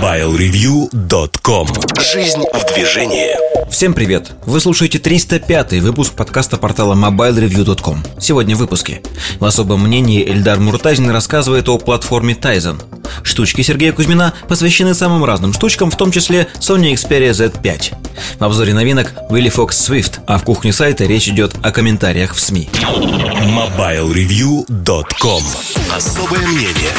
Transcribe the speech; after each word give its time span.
MobileReview.com 0.00 1.68
Жизнь 2.12 2.42
в 2.52 2.74
движении. 2.74 3.36
Всем 3.70 3.94
привет! 3.94 4.32
Вы 4.44 4.60
слушаете 4.60 4.98
305-й 4.98 5.78
выпуск 5.80 6.14
подкаста 6.14 6.56
портала 6.56 6.94
MobileReview.com 6.94 8.02
Сегодня 8.18 8.56
в 8.56 8.58
выпуске. 8.58 9.02
В 9.38 9.44
особом 9.44 9.84
мнении 9.84 10.28
Эльдар 10.28 10.58
Муртазин 10.58 11.10
рассказывает 11.10 11.68
о 11.68 11.78
платформе 11.78 12.34
Tizen. 12.34 12.82
Штучки 13.22 13.62
Сергея 13.62 13.92
Кузьмина 13.92 14.34
посвящены 14.48 14.94
самым 14.94 15.24
разным 15.24 15.52
штучкам, 15.52 15.90
в 15.90 15.96
том 15.96 16.10
числе 16.10 16.48
Sony 16.58 16.92
Xperia 16.94 17.30
Z5 17.30 17.94
В 18.38 18.44
обзоре 18.44 18.74
новинок 18.74 19.12
Willy 19.30 19.54
Fox 19.54 19.70
Swift, 19.70 20.20
а 20.26 20.38
в 20.38 20.44
кухне 20.44 20.72
сайта 20.72 21.04
речь 21.04 21.28
идет 21.28 21.54
о 21.62 21.70
комментариях 21.70 22.34
в 22.34 22.40
СМИ. 22.40 22.68
MobileReview.com 22.82 25.42
Особое 25.94 26.46
мнение 26.46 26.92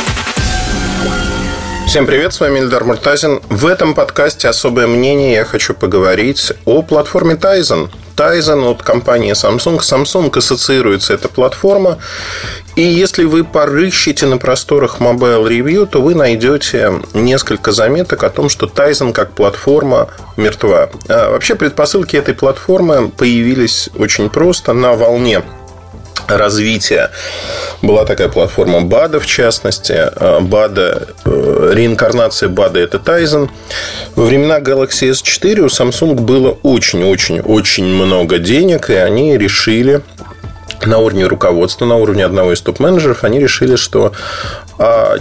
Всем 1.96 2.07
привет, 2.07 2.34
с 2.34 2.41
вами 2.41 2.59
Ильдар 2.59 2.84
Муртазин. 2.84 3.39
В 3.48 3.66
этом 3.66 3.93
подкасте 3.93 4.49
«Особое 4.49 4.85
мнение» 4.85 5.31
я 5.31 5.45
хочу 5.45 5.73
поговорить 5.73 6.52
о 6.66 6.81
платформе 6.81 7.35
Tizen. 7.35 7.90
Tizen 8.18 8.70
от 8.70 8.84
компании 8.84 9.31
Samsung. 9.31 9.80
Samsung 9.80 10.38
ассоциируется 10.38 11.13
эта 11.13 11.30
платформа. 11.30 11.98
И 12.76 12.81
если 12.81 13.23
вы 13.23 13.45
порыщите 13.45 14.26
на 14.26 14.38
просторах 14.38 14.99
Mobile 14.99 15.48
Review, 15.48 15.85
то 15.85 16.02
вы 16.02 16.16
найдете 16.16 16.99
несколько 17.13 17.71
заметок 17.71 18.26
о 18.26 18.30
том, 18.30 18.49
что 18.49 18.66
Tizen 18.66 19.13
как 19.13 19.32
платформа 19.32 20.09
мертва. 20.35 20.90
А 21.07 21.32
вообще 21.32 21.55
предпосылки 21.55 22.18
этой 22.18 22.34
платформы 22.34 23.07
появились 23.07 23.90
очень 23.98 24.30
просто 24.30 24.73
на 24.73 24.96
волне 24.96 25.43
развития. 26.27 27.11
Была 27.81 28.05
такая 28.05 28.29
платформа 28.29 28.81
БАДа, 28.81 29.20
в 29.20 29.25
частности. 29.25 29.93
А, 29.95 30.39
БАДа, 30.39 31.07
э, 31.25 31.71
реинкарнация 31.73 32.49
БАДа– 32.49 32.79
это 32.81 32.98
Tizen. 32.98 33.49
Во 34.15 34.25
времена 34.25 34.59
Galaxy 34.59 35.11
S4 35.11 35.59
у 35.59 35.67
Samsung 35.67 36.15
было 36.15 36.57
очень-очень-очень 36.63 37.85
много 37.85 38.37
денег, 38.37 38.90
и 38.90 38.95
они 38.95 39.37
решили 39.37 40.01
на 40.84 40.99
уровне 40.99 41.26
руководства, 41.26 41.85
на 41.85 41.95
уровне 41.95 42.26
одного 42.26 42.54
из 42.54 42.62
топ-менеджеров, 42.62 43.23
они 43.23 43.39
решили, 43.39 43.76
что 43.76 44.13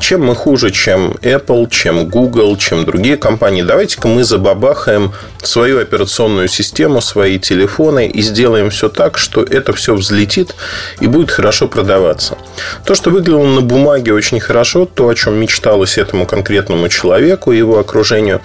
чем 0.00 0.24
мы 0.24 0.34
хуже, 0.34 0.72
чем 0.72 1.12
Apple, 1.22 1.70
чем 1.70 2.08
Google, 2.08 2.56
чем 2.56 2.84
другие 2.84 3.16
компании, 3.16 3.62
давайте-ка 3.62 4.08
мы 4.08 4.24
забабахаем 4.24 5.12
свою 5.42 5.80
операционную 5.80 6.48
систему, 6.48 7.00
свои 7.00 7.38
телефоны 7.38 8.08
и 8.08 8.20
сделаем 8.20 8.70
все 8.70 8.88
так, 8.88 9.16
что 9.16 9.42
это 9.42 9.72
все 9.72 9.94
взлетит 9.94 10.56
и 11.00 11.06
будет 11.06 11.30
хорошо 11.30 11.68
продаваться. 11.68 12.36
То, 12.84 12.96
что 12.96 13.10
выглядело 13.10 13.46
на 13.46 13.60
бумаге 13.60 14.12
очень 14.12 14.40
хорошо, 14.40 14.86
то, 14.86 15.08
о 15.08 15.14
чем 15.14 15.34
мечталось 15.34 15.98
этому 15.98 16.26
конкретному 16.26 16.88
человеку 16.88 17.52
и 17.52 17.58
его 17.58 17.78
окружению, 17.78 18.40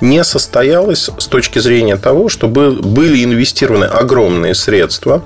не 0.00 0.24
состоялось 0.24 1.10
с 1.18 1.26
точки 1.26 1.58
зрения 1.58 1.96
того, 1.96 2.30
что 2.30 2.48
были 2.48 3.22
инвестированы 3.22 3.84
огромные 3.84 4.54
средства. 4.54 5.22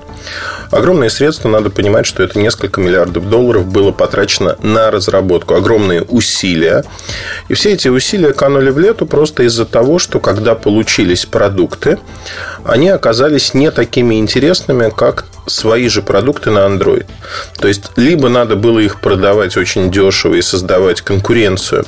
Огромные 0.71 1.09
средства, 1.09 1.47
надо 1.47 1.69
понимать, 1.69 2.05
что 2.05 2.23
это 2.23 2.39
несколько 2.39 2.81
миллиардов 2.81 3.29
долларов 3.29 3.65
было 3.65 3.91
потрачено 3.91 4.57
на 4.61 4.91
разработку 4.91 5.28
разработку 5.29 5.55
огромные 5.55 6.01
усилия. 6.01 6.83
И 7.49 7.53
все 7.53 7.73
эти 7.73 7.87
усилия 7.87 8.33
канули 8.33 8.71
в 8.71 8.79
лету 8.79 9.05
просто 9.05 9.43
из-за 9.43 9.65
того, 9.65 9.99
что 9.99 10.19
когда 10.19 10.55
получились 10.55 11.25
продукты, 11.25 11.99
они 12.65 12.89
оказались 12.89 13.53
не 13.53 13.71
такими 13.71 14.15
интересными, 14.15 14.89
как 14.89 15.25
свои 15.47 15.87
же 15.89 16.01
продукты 16.01 16.51
на 16.51 16.59
Android. 16.59 17.05
То 17.59 17.67
есть, 17.67 17.91
либо 17.95 18.29
надо 18.29 18.55
было 18.55 18.79
их 18.79 18.99
продавать 19.01 19.57
очень 19.57 19.91
дешево 19.91 20.35
и 20.35 20.41
создавать 20.41 21.01
конкуренцию 21.01 21.85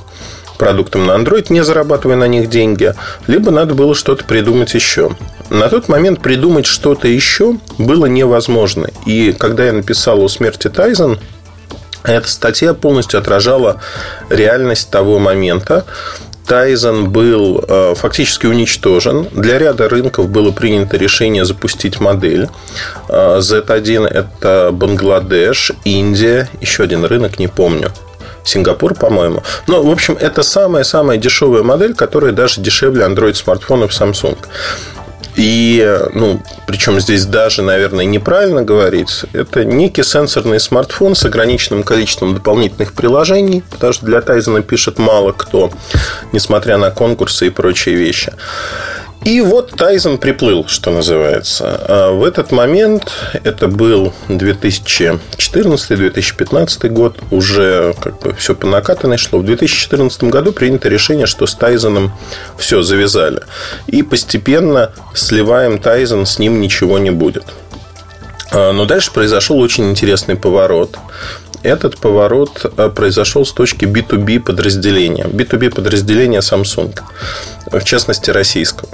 продуктам 0.58 1.06
на 1.08 1.14
Android, 1.14 1.48
не 1.50 1.64
зарабатывая 1.64 2.16
на 2.16 2.28
них 2.28 2.48
деньги, 2.50 2.94
либо 3.28 3.52
надо 3.52 3.74
было 3.74 3.96
что-то 3.96 4.24
придумать 4.26 4.76
еще. 4.76 5.16
На 5.50 5.68
тот 5.70 5.90
момент 5.90 6.22
придумать 6.22 6.66
что-то 6.66 7.08
еще 7.08 7.58
было 7.78 8.06
невозможно. 8.06 8.88
И 9.08 9.34
когда 9.38 9.66
я 9.66 9.74
написал 9.74 10.22
о 10.22 10.30
смерти 10.30 10.70
Тайзен, 10.70 11.18
эта 12.04 12.28
статья 12.28 12.74
полностью 12.74 13.20
отражала 13.20 13.82
реальность 14.30 14.90
того 14.90 15.20
момента. 15.20 15.86
Тайзен 16.48 17.12
был 17.12 17.64
э, 17.66 17.94
фактически 17.96 18.48
уничтожен. 18.48 19.28
Для 19.32 19.58
ряда 19.58 19.88
рынков 19.88 20.30
было 20.30 20.52
принято 20.52 20.98
решение 20.98 21.46
запустить 21.46 22.00
модель. 22.00 22.50
Э, 23.08 23.40
Z1 23.40 24.08
это 24.08 24.72
Бангладеш, 24.74 25.72
Индия, 25.86 26.50
еще 26.60 26.84
один 26.84 27.06
рынок, 27.06 27.40
не 27.40 27.48
помню. 27.48 27.92
Сингапур, 28.44 28.96
по-моему. 28.96 29.44
Но, 29.68 29.84
в 29.84 29.90
общем, 29.90 30.18
это 30.20 30.42
самая-самая 30.42 31.18
дешевая 31.18 31.64
модель, 31.64 31.94
которая 31.94 32.32
даже 32.32 32.60
дешевле 32.60 33.06
Android 33.06 33.36
смартфонов 33.36 33.92
Samsung. 33.92 34.38
И, 35.36 36.00
ну, 36.14 36.42
причем 36.68 37.00
здесь 37.00 37.26
даже, 37.26 37.62
наверное, 37.62 38.06
неправильно 38.06 38.64
говорить, 38.64 39.24
это 39.34 39.64
некий 39.64 40.04
сенсорный 40.04 40.60
смартфон 40.60 41.16
с 41.16 41.24
ограниченным 41.24 41.84
количеством 41.84 42.34
дополнительных 42.34 42.94
приложений, 42.94 43.64
потому 43.70 43.94
что 43.94 44.06
для 44.06 44.22
Тайзена 44.22 44.62
пишет 44.62 45.00
мало 45.00 45.32
кто, 45.32 45.72
несмотря 46.34 46.78
на 46.78 46.92
конкурсы 46.92 47.48
и 47.48 47.50
прочие 47.50 47.96
вещи. 47.96 48.34
И 49.24 49.40
вот 49.40 49.72
Тайзен 49.78 50.18
приплыл, 50.18 50.66
что 50.68 50.90
называется. 50.90 51.80
А 51.88 52.12
в 52.12 52.24
этот 52.24 52.52
момент, 52.52 53.12
это 53.44 53.68
был 53.68 54.14
2014-2015 54.30 56.90
год, 56.90 57.20
уже 57.30 57.94
как 58.02 58.20
бы 58.20 58.34
все 58.34 58.56
по 58.56 58.66
накатанной 58.66 59.18
шло. 59.18 59.38
В 59.38 59.46
2014 59.46 60.24
году 60.24 60.54
принято 60.54 60.90
решение, 60.90 61.28
что 61.28 61.46
с 61.46 61.54
Тайзеном 61.54 62.12
все 62.58 62.82
завязали. 62.82 63.44
И 63.86 64.02
постепенно 64.02 64.92
сливаем 65.14 65.78
Тайзен, 65.78 66.26
с 66.26 66.40
ним 66.40 66.60
ничего 66.60 66.98
не 66.98 67.12
будет. 67.12 67.46
А, 68.52 68.72
но 68.72 68.86
дальше 68.86 69.12
произошел 69.12 69.60
очень 69.60 69.92
интересный 69.92 70.36
поворот. 70.36 70.98
Этот 71.64 71.98
поворот 71.98 72.66
а, 72.78 72.90
произошел 72.90 73.46
с 73.46 73.54
точки 73.54 73.86
B2B 73.86 74.40
подразделения. 74.40 75.26
B2B 75.26 75.74
подразделения 75.74 76.40
Samsung, 76.40 77.00
в 77.72 77.84
частности 77.84 78.32
российского. 78.32 78.90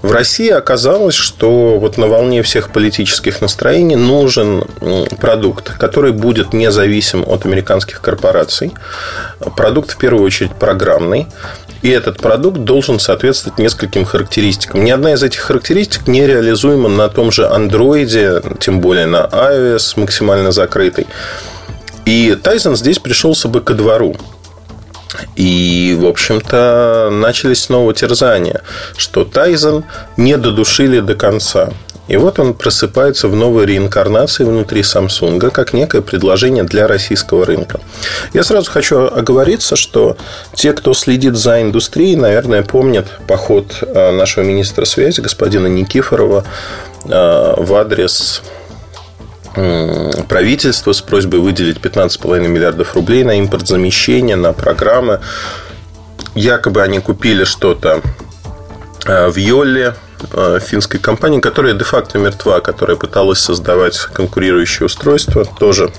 В 0.00 0.12
России 0.12 0.48
оказалось, 0.48 1.14
что 1.14 1.78
вот 1.78 1.98
на 1.98 2.06
волне 2.06 2.42
всех 2.42 2.70
политических 2.70 3.40
настроений 3.40 3.96
нужен 3.96 4.64
продукт, 5.20 5.72
который 5.76 6.12
будет 6.12 6.52
независим 6.52 7.24
от 7.26 7.44
американских 7.44 8.00
корпораций. 8.00 8.72
Продукт, 9.56 9.90
в 9.92 9.98
первую 9.98 10.24
очередь, 10.24 10.52
программный. 10.54 11.26
И 11.82 11.90
этот 11.90 12.20
продукт 12.20 12.58
должен 12.58 12.98
соответствовать 12.98 13.58
нескольким 13.58 14.04
характеристикам. 14.04 14.82
Ни 14.82 14.90
одна 14.90 15.12
из 15.12 15.22
этих 15.22 15.40
характеристик 15.40 16.08
не 16.08 16.26
реализуема 16.26 16.88
на 16.88 17.08
том 17.08 17.30
же 17.30 17.42
Android, 17.42 18.58
тем 18.58 18.80
более 18.80 19.06
на 19.06 19.28
iOS 19.30 20.00
максимально 20.00 20.50
закрытый. 20.50 21.06
И 22.08 22.34
Тайзен 22.42 22.74
здесь 22.74 22.98
пришелся 22.98 23.48
бы 23.48 23.60
ко 23.60 23.74
двору. 23.74 24.16
И, 25.36 25.94
в 26.00 26.06
общем-то, 26.06 27.10
начались 27.12 27.64
снова 27.64 27.92
терзания, 27.92 28.62
что 28.96 29.26
Тайзен 29.26 29.84
не 30.16 30.38
додушили 30.38 31.00
до 31.00 31.14
конца. 31.14 31.68
И 32.06 32.16
вот 32.16 32.38
он 32.38 32.54
просыпается 32.54 33.28
в 33.28 33.36
новой 33.36 33.66
реинкарнации 33.66 34.44
внутри 34.44 34.80
Samsung, 34.80 35.50
как 35.50 35.74
некое 35.74 36.00
предложение 36.00 36.64
для 36.64 36.86
российского 36.86 37.44
рынка. 37.44 37.78
Я 38.32 38.42
сразу 38.42 38.70
хочу 38.70 39.00
оговориться, 39.04 39.76
что 39.76 40.16
те, 40.54 40.72
кто 40.72 40.94
следит 40.94 41.36
за 41.36 41.60
индустрией, 41.60 42.16
наверное, 42.16 42.62
помнят 42.62 43.06
поход 43.26 43.82
э, 43.82 44.12
нашего 44.12 44.44
министра 44.44 44.86
связи, 44.86 45.20
господина 45.20 45.66
Никифорова, 45.66 46.46
э, 47.04 47.54
в 47.58 47.74
адрес 47.74 48.40
правительства 50.28 50.92
с 50.92 51.00
просьбой 51.00 51.40
выделить 51.40 51.78
15,5 51.78 52.48
миллиардов 52.48 52.94
рублей 52.94 53.24
на 53.24 53.38
импортзамещение, 53.38 54.36
на 54.36 54.52
программы. 54.52 55.20
Якобы 56.34 56.82
они 56.82 57.00
купили 57.00 57.44
что-то 57.44 58.02
э, 59.06 59.28
в 59.28 59.36
Йолле, 59.36 59.94
э, 60.32 60.58
финской 60.64 61.00
компании, 61.00 61.40
которая 61.40 61.74
де-факто 61.74 62.18
мертва, 62.18 62.60
которая 62.60 62.96
пыталась 62.96 63.40
создавать 63.40 63.98
конкурирующие 63.98 64.86
устройства, 64.86 65.44
тоже 65.44 65.90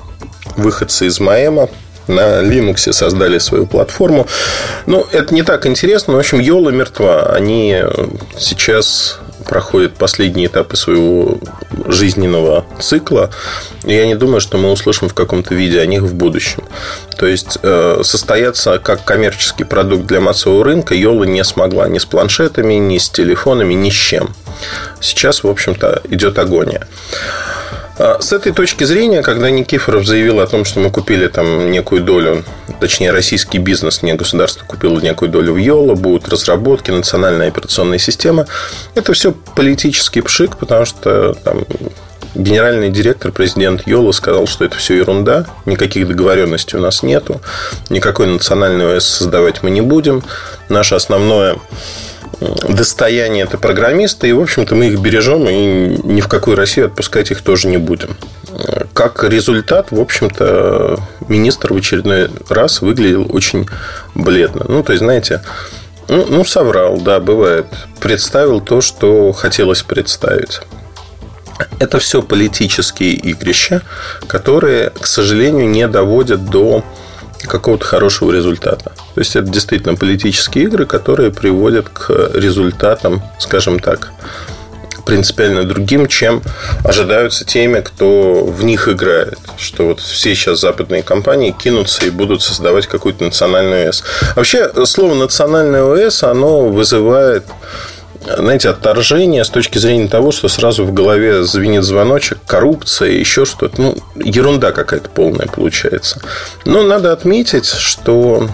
выходцы 0.56 1.08
из 1.08 1.20
Маэма, 1.20 1.70
на 2.08 2.42
Linux 2.42 2.92
создали 2.92 3.38
свою 3.38 3.68
платформу. 3.68 4.28
Ну, 4.86 5.06
это 5.12 5.34
не 5.34 5.44
так 5.44 5.66
интересно. 5.66 6.16
В 6.16 6.20
общем, 6.20 6.40
Йола 6.40 6.72
мертва. 6.72 7.34
Они 7.34 7.84
сейчас 8.38 9.20
проходят 9.50 9.96
последние 9.96 10.48
этапы 10.48 10.78
своего 10.78 11.40
жизненного 11.88 12.66
цикла. 12.80 13.32
И 13.84 13.94
я 13.94 14.06
не 14.06 14.16
думаю, 14.16 14.42
что 14.42 14.60
мы 14.60 14.72
услышим 14.72 15.10
в 15.10 15.16
каком-то 15.16 15.56
виде 15.56 15.82
о 15.82 15.86
них 15.88 16.04
в 16.04 16.14
будущем. 16.14 16.64
То 17.18 17.26
есть, 17.26 17.58
э, 17.64 18.02
состояться 18.04 18.78
как 18.78 19.04
коммерческий 19.04 19.64
продукт 19.64 20.06
для 20.06 20.22
массового 20.22 20.64
рынка 20.64 20.94
Йола 20.94 21.24
не 21.24 21.44
смогла 21.44 21.90
ни 21.90 21.98
с 21.98 22.06
планшетами, 22.06 22.76
ни 22.76 23.00
с 23.00 23.10
телефонами, 23.10 23.74
ни 23.74 23.90
с 23.90 23.94
чем. 23.94 24.36
Сейчас, 25.02 25.44
в 25.44 25.48
общем-то, 25.48 26.04
идет 26.10 26.38
агония. 26.38 26.88
А, 28.00 28.18
с 28.22 28.32
этой 28.32 28.54
точки 28.54 28.86
зрения, 28.86 29.22
когда 29.22 29.50
Никифоров 29.50 30.08
заявил 30.08 30.40
о 30.40 30.48
том, 30.48 30.64
что 30.64 30.80
мы 30.80 30.90
купили 30.90 31.28
там 31.28 31.70
некую 31.70 32.02
долю, 32.02 32.46
точнее, 32.80 33.12
российский 33.12 33.58
бизнес, 33.58 34.02
не 34.02 34.14
государство 34.14 34.66
купило 34.66 35.00
некую 35.02 35.30
долю 35.30 35.54
в 35.54 35.58
Йола, 35.58 35.96
будут 35.96 36.30
разработки, 36.30 36.92
национальная 36.92 37.50
операционная 37.50 37.98
система, 37.98 38.48
это 38.96 39.12
все 39.12 39.34
политический 39.34 40.22
пшик, 40.22 40.56
потому 40.56 40.86
что 40.86 41.34
там 41.44 41.66
генеральный 42.36 42.90
директор, 42.90 43.34
президент 43.34 43.86
Йола 43.86 44.14
сказал, 44.14 44.48
что 44.48 44.64
это 44.64 44.78
все 44.78 44.96
ерунда, 44.96 45.46
никаких 45.66 46.08
договоренностей 46.08 46.78
у 46.78 46.82
нас 46.82 47.04
нету, 47.04 47.42
никакой 47.90 48.28
национальный 48.28 48.96
ОС 48.96 49.06
создавать 49.06 49.62
мы 49.62 49.72
не 49.72 49.82
будем. 49.82 50.24
Наше 50.70 50.96
основное 50.96 51.58
достояние 52.40 53.44
это 53.44 53.58
программисты, 53.58 54.30
и, 54.30 54.34
в 54.34 54.42
общем-то, 54.42 54.76
мы 54.76 54.88
их 54.88 55.00
бережем, 55.00 55.48
и 55.48 56.00
ни 56.04 56.22
в 56.22 56.28
какую 56.28 56.56
Россию 56.56 56.88
отпускать 56.88 57.32
их 57.32 57.42
тоже 57.42 57.68
не 57.68 57.78
будем. 57.78 58.16
Как 58.94 59.24
результат, 59.24 59.92
в 59.92 60.00
общем-то, 60.00 61.00
министр 61.28 61.74
в 61.74 61.78
очередной 61.78 62.30
раз 62.50 62.82
выглядел 62.82 63.28
очень 63.34 63.68
бледно. 64.16 64.66
Ну, 64.68 64.84
то 64.84 64.94
есть, 64.94 65.04
знаете, 65.04 65.42
ну, 66.08 66.26
ну 66.28 66.44
соврал, 66.44 67.00
да, 67.00 67.20
бывает. 67.20 67.68
Представил 68.00 68.62
то, 68.62 68.82
что 68.82 69.32
хотелось 69.32 69.84
представить. 69.84 70.62
Это 71.80 72.00
все 72.00 72.22
политические 72.22 73.14
игрища, 73.14 73.82
которые, 74.28 74.92
к 74.92 75.06
сожалению, 75.06 75.70
не 75.70 75.88
доводят 75.88 76.50
до 76.50 76.84
какого-то 77.48 77.86
хорошего 77.86 78.32
результата. 78.32 78.92
То 79.16 79.20
есть 79.20 79.36
это 79.36 79.48
действительно 79.48 79.96
политические 79.96 80.66
игры, 80.66 80.86
которые 80.86 81.32
приводят 81.32 81.90
к 81.90 82.32
результатам, 82.34 83.22
скажем 83.40 83.80
так, 83.80 84.12
принципиально 85.06 85.64
другим, 85.64 86.08
чем 86.08 86.42
ожидаются 86.84 87.44
теми, 87.44 87.82
кто 87.82 88.46
в 88.46 88.64
них 88.64 88.88
играет. 88.88 89.40
Что 89.58 89.88
вот 89.88 90.00
все 90.00 90.36
сейчас 90.36 90.60
западные 90.60 91.02
компании 91.02 91.52
кинутся 91.52 92.06
и 92.06 92.12
будут 92.12 92.44
создавать 92.44 92.86
какую-то 92.86 93.24
национальную 93.24 93.90
ОС. 93.90 94.04
Вообще, 94.36 94.70
слово 94.86 95.16
национальная 95.16 95.84
ОС, 95.84 96.24
оно 96.24 96.70
вызывает 96.70 97.44
знаете, 98.26 98.70
отторжение 98.70 99.44
с 99.44 99.50
точки 99.50 99.78
зрения 99.78 100.08
того, 100.08 100.32
что 100.32 100.48
сразу 100.48 100.86
в 100.86 100.94
голове 100.94 101.44
звенит 101.44 101.84
звоночек, 101.84 102.38
коррупция, 102.46 103.12
еще 103.12 103.46
что-то. 103.46 103.82
Ну, 103.82 103.98
ерунда 104.16 104.72
какая-то 104.72 105.10
полная 105.10 105.48
получается. 105.48 106.22
Но 106.66 106.84
надо 106.84 107.12
отметить, 107.14 107.66
что 107.66 108.50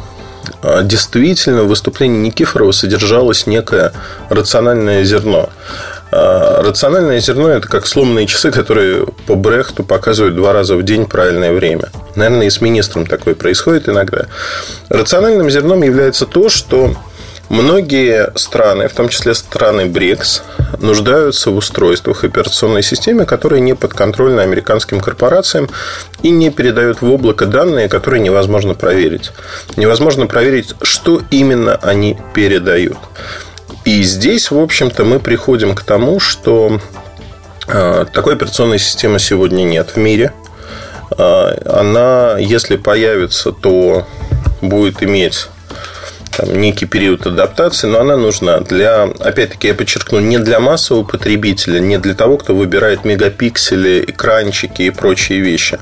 а, 0.62 0.84
действительно 0.84 1.64
в 1.64 1.68
выступлении 1.68 2.28
Никифорова 2.28 2.72
содержалось 2.72 3.48
некое 3.48 3.92
рациональное 4.30 5.04
зерно. 5.04 5.50
А, 6.12 6.62
рациональное 6.62 7.20
зерно– 7.20 7.50
это 7.50 7.68
как 7.68 7.88
сломанные 7.88 8.28
часы, 8.28 8.52
которые 8.52 9.06
по 9.26 9.36
Брехту 9.36 9.84
показывают 9.84 10.36
два 10.36 10.54
раза 10.54 10.76
в 10.76 10.84
день 10.84 11.06
правильное 11.06 11.54
время. 11.54 11.90
Наверное, 12.16 12.48
и 12.48 12.50
с 12.50 12.62
министром 12.62 13.06
такое 13.06 13.36
происходит 13.36 13.90
иногда. 13.90 14.28
Рациональным 14.90 15.50
зерном 15.50 15.82
является 15.84 16.26
то, 16.26 16.50
что 16.50 16.96
Многие 17.56 18.34
страны, 18.36 18.90
в 18.90 18.94
том 18.94 19.08
числе 19.08 19.34
страны 19.34 19.86
БРИКС, 19.86 20.44
нуждаются 20.82 21.52
в 21.52 21.56
устройствах 21.56 22.26
операционной 22.26 22.84
системы, 22.84 23.26
которые 23.26 23.62
не 23.62 23.74
подконтрольны 23.74 24.42
американским 24.42 25.00
корпорациям 25.00 25.70
и 26.22 26.32
не 26.32 26.50
передают 26.50 27.02
в 27.02 27.10
облако 27.10 27.46
данные, 27.46 27.88
которые 27.88 28.22
невозможно 28.22 28.74
проверить. 28.74 29.32
Невозможно 29.78 30.28
проверить, 30.28 30.76
что 30.82 31.22
именно 31.32 31.78
они 31.78 32.18
передают. 32.34 32.98
И 33.86 34.04
здесь, 34.04 34.52
в 34.52 34.60
общем-то, 34.60 35.06
мы 35.06 35.20
приходим 35.20 35.76
к 35.76 35.84
тому, 35.84 36.20
что 36.20 36.82
а, 37.70 38.04
такой 38.04 38.34
операционной 38.34 38.80
системы 38.80 39.18
сегодня 39.18 39.64
нет 39.64 39.92
в 39.92 39.98
мире. 39.98 40.34
А, 41.18 41.56
она, 41.66 42.38
если 42.38 42.76
появится, 42.76 43.54
то 43.54 44.06
будет 44.62 45.02
иметь 45.02 45.48
там, 46.38 46.60
некий 46.60 46.86
период 46.86 47.26
адаптации, 47.26 47.88
но 47.88 48.00
она 48.00 48.18
нужна 48.18 48.60
для, 48.60 49.04
опять-таки, 49.04 49.68
я 49.68 49.74
подчеркну, 49.74 50.20
не 50.20 50.38
для 50.38 50.60
массового 50.60 51.04
потребителя, 51.04 51.80
не 51.80 51.98
для 51.98 52.14
того, 52.14 52.38
кто 52.38 52.56
выбирает 52.56 53.06
мегапиксели, 53.06 54.04
экранчики 54.08 54.84
и 54.84 54.90
прочие 54.90 55.40
вещи. 55.40 55.80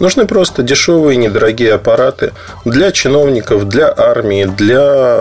Нужны 0.00 0.26
просто 0.26 0.62
дешевые, 0.62 1.16
недорогие 1.16 1.74
аппараты 1.74 2.32
для 2.64 2.92
чиновников, 2.92 3.68
для 3.68 3.92
армии, 3.96 4.44
для, 4.44 5.20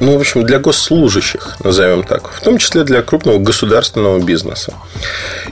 ну, 0.00 0.16
в 0.16 0.20
общем, 0.20 0.44
для 0.44 0.58
госслужащих, 0.58 1.56
назовем 1.64 2.02
так, 2.02 2.30
в 2.30 2.40
том 2.40 2.58
числе 2.58 2.84
для 2.84 3.02
крупного 3.02 3.38
государственного 3.38 4.18
бизнеса. 4.18 4.74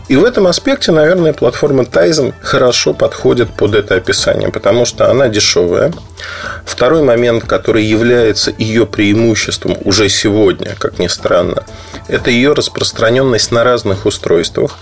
И 0.08 0.16
в 0.16 0.24
этом 0.24 0.46
аспекте, 0.46 0.92
наверное, 0.92 1.32
платформа 1.32 1.84
Tizen 1.84 2.34
хорошо 2.42 2.92
подходит 2.92 3.50
под 3.50 3.74
это 3.74 3.94
описание, 3.94 4.50
потому 4.50 4.84
что 4.84 5.10
она 5.10 5.28
дешевая. 5.28 5.92
Второй 6.64 7.02
момент, 7.02 7.44
который 7.44 7.84
является 7.84 8.47
ее 8.56 8.86
преимуществом 8.86 9.76
уже 9.84 10.08
сегодня, 10.08 10.76
как 10.78 10.98
ни 10.98 11.06
странно, 11.06 11.64
это 12.08 12.30
ее 12.30 12.52
распространенность 12.52 13.52
на 13.52 13.64
разных 13.64 14.06
устройствах. 14.06 14.78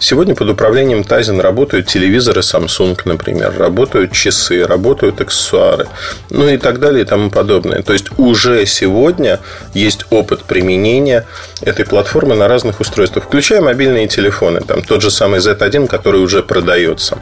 Сегодня 0.00 0.34
под 0.34 0.50
управлением 0.50 1.00
Tizen 1.00 1.40
работают 1.40 1.86
телевизоры 1.86 2.40
Samsung, 2.40 3.00
например, 3.04 3.54
работают 3.56 4.12
часы, 4.12 4.66
работают 4.66 5.20
аксессуары, 5.20 5.88
ну 6.30 6.48
и 6.48 6.58
так 6.58 6.80
далее 6.80 7.02
и 7.02 7.06
тому 7.06 7.30
подобное. 7.30 7.82
То 7.82 7.92
есть 7.92 8.06
уже 8.18 8.66
сегодня 8.66 9.40
есть 9.74 10.04
опыт 10.10 10.44
применения 10.44 11.26
этой 11.62 11.84
платформы 11.84 12.34
на 12.34 12.48
разных 12.48 12.80
устройствах, 12.80 13.24
включая 13.24 13.60
мобильные 13.60 14.08
телефоны, 14.08 14.60
там 14.60 14.82
тот 14.82 15.02
же 15.02 15.10
самый 15.10 15.40
Z1, 15.40 15.86
который 15.88 16.20
уже 16.20 16.42
продается. 16.42 17.18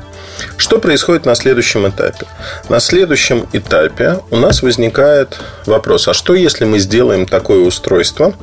Что 0.56 0.78
происходит 0.78 1.26
на 1.26 1.34
следующем 1.34 1.88
этапе? 1.88 2.26
На 2.68 2.80
следующем 2.80 3.46
этапе 3.52 4.20
у 4.30 4.36
нас 4.36 4.62
возникает 4.62 5.38
вопрос, 5.66 6.08
а 6.08 6.14
что 6.14 6.34
если 6.34 6.64
мы 6.64 6.78
сделаем 6.78 7.26
такое 7.26 7.60
устройство, 7.60 8.34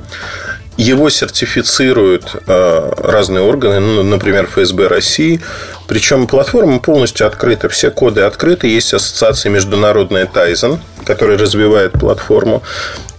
его 0.77 1.09
сертифицируют 1.09 2.35
э, 2.47 2.93
разные 2.97 3.43
органы, 3.43 3.79
ну, 3.79 4.03
например, 4.03 4.47
ФСБ 4.47 4.87
России. 4.87 5.41
Причем 5.87 6.27
платформа 6.27 6.79
полностью 6.79 7.27
открыта, 7.27 7.69
все 7.69 7.91
коды 7.91 8.21
открыты. 8.21 8.67
Есть 8.67 8.93
ассоциация 8.93 9.51
международная 9.51 10.25
Tizen, 10.25 10.79
которая 11.05 11.37
развивает 11.37 11.91
платформу. 11.93 12.63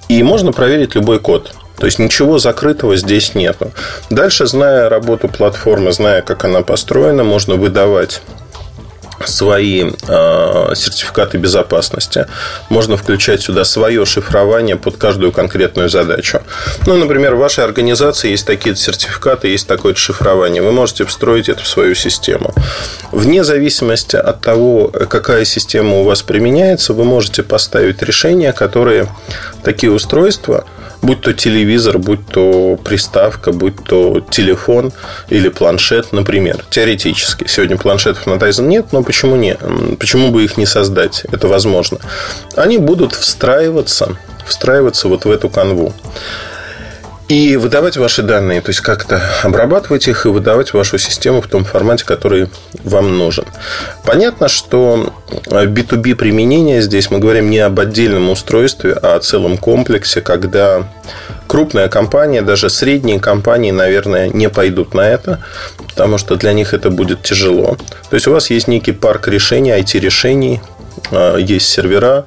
И 0.09 0.23
можно 0.23 0.53
проверить 0.53 0.95
любой 0.95 1.21
код. 1.21 1.55
То 1.79 1.87
есть 1.87 1.99
ничего 1.99 2.39
закрытого 2.39 2.97
здесь 2.97 3.35
нету. 3.35 3.73
Дальше, 4.11 4.47
зная 4.47 4.89
работу 4.89 5.29
платформы, 5.29 5.93
зная, 5.93 6.23
как 6.23 6.45
она 6.45 6.63
построена, 6.63 7.25
можно 7.25 7.55
выдавать 7.55 8.23
свои 9.29 9.85
э, 9.85 10.73
сертификаты 10.75 11.39
безопасности. 11.39 12.27
Можно 12.69 12.97
включать 12.97 13.43
сюда 13.43 13.65
свое 13.65 14.05
шифрование 14.05 14.77
под 14.77 14.97
каждую 14.97 15.33
конкретную 15.33 15.89
задачу. 15.89 16.43
Ну, 16.87 16.97
например, 16.97 17.35
в 17.35 17.39
вашей 17.39 17.65
организации 17.65 18.31
есть 18.31 18.47
такие 18.47 18.77
сертификаты, 18.77 19.49
есть 19.49 19.67
такое 19.67 19.95
шифрование. 19.95 20.63
Вы 20.63 20.73
можете 20.73 21.05
встроить 21.05 21.49
это 21.49 21.63
в 21.63 21.69
свою 21.69 21.95
систему. 21.95 22.55
Вне 23.11 23.45
зависимости 23.45 24.17
от 24.17 24.41
того, 24.41 24.89
какая 24.89 25.45
система 25.45 25.97
у 26.01 26.05
вас 26.05 26.23
применяется, 26.23 26.93
вы 26.93 27.05
можете 27.05 27.43
поставить 27.43 28.03
решения, 28.03 28.53
которые 28.53 29.09
такие 29.63 29.93
устройства– 29.93 30.65
будь 31.03 31.21
то 31.21 31.33
телевизор, 31.33 31.99
будь 31.99 32.27
то 32.27 32.79
приставка, 32.83 33.53
будь 33.53 33.83
то 33.85 34.21
телефон 34.31 34.93
или 35.29 35.49
планшет, 35.49 36.13
например, 36.13 36.65
теоретически. 36.71 37.47
Сегодня 37.47 37.77
планшетов 37.77 38.27
на 38.27 38.35
Tizen 38.35 38.67
нет, 38.67 38.87
но 38.93 39.03
почему 39.03 39.37
нет? 39.37 39.61
Почему 39.99 40.31
бы 40.31 40.45
их 40.45 40.57
не 40.57 40.67
создать? 40.67 41.25
Это 41.33 41.49
возможно. 41.49 41.99
Они 42.57 42.79
будут 42.79 43.13
встраиваться, 43.13 44.17
встраиваться 44.47 45.09
вот 45.09 45.25
в 45.25 45.31
эту 45.31 45.49
канву 45.49 45.93
и 47.33 47.57
выдавать 47.57 47.97
ваши 47.97 48.23
данные, 48.23 48.61
то 48.61 48.69
есть 48.69 48.81
как-то 48.81 49.23
обрабатывать 49.43 50.07
их 50.07 50.27
и 50.27 50.29
выдавать 50.29 50.75
вашу 50.75 50.99
систему 50.99 51.41
в 51.41 51.47
том 51.47 51.65
формате, 51.65 52.05
который 52.05 52.49
вам 52.85 53.17
нужен. 53.17 53.47
Понятно, 54.05 54.49
что 54.49 55.15
B2B 55.47 56.15
применение 56.15 56.83
здесь 56.83 57.11
мы 57.11 57.21
говорим 57.21 57.49
не 57.49 57.61
об 57.61 57.81
отдельном 57.81 58.29
устройстве, 58.29 58.93
а 58.93 59.17
о 59.17 59.21
целом 59.21 59.57
комплексе, 59.57 60.21
когда 60.21 60.87
крупная 61.47 61.89
компания, 61.89 62.43
даже 62.43 62.69
средние 62.69 63.19
компании, 63.19 63.71
наверное, 63.71 64.29
не 64.29 64.51
пойдут 64.51 64.93
на 64.93 65.09
это, 65.09 65.43
потому 65.89 66.19
что 66.19 66.37
для 66.37 66.53
них 66.53 66.75
это 66.75 66.91
будет 66.91 67.23
тяжело. 67.23 67.79
То 68.11 68.17
есть 68.17 68.27
у 68.27 68.33
вас 68.33 68.51
есть 68.51 68.69
некий 68.69 68.93
парк 68.93 69.29
решений, 69.29 69.71
IT-решений, 69.71 70.61
есть 71.11 71.69
сервера, 71.69 72.27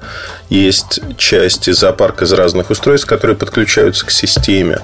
есть 0.49 0.99
часть 1.17 1.73
зоопарк 1.73 2.21
из 2.21 2.33
разных 2.33 2.69
устройств, 2.69 3.07
которые 3.07 3.35
подключаются 3.35 4.05
к 4.05 4.11
системе. 4.11 4.79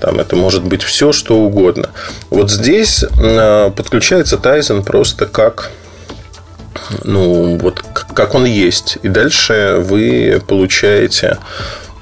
Там 0.00 0.18
это 0.18 0.36
может 0.36 0.64
быть 0.64 0.82
все, 0.82 1.12
что 1.12 1.36
угодно. 1.36 1.90
Вот 2.28 2.50
здесь 2.50 3.04
а, 3.18 3.70
подключается 3.70 4.36
Tizen 4.36 4.82
просто 4.82 5.26
как 5.26 5.70
ну, 7.04 7.56
вот 7.58 7.84
как 8.14 8.34
он 8.34 8.44
есть. 8.44 8.98
И 9.02 9.08
дальше 9.08 9.76
вы 9.78 10.42
получаете 10.46 11.38
а, 11.38 11.38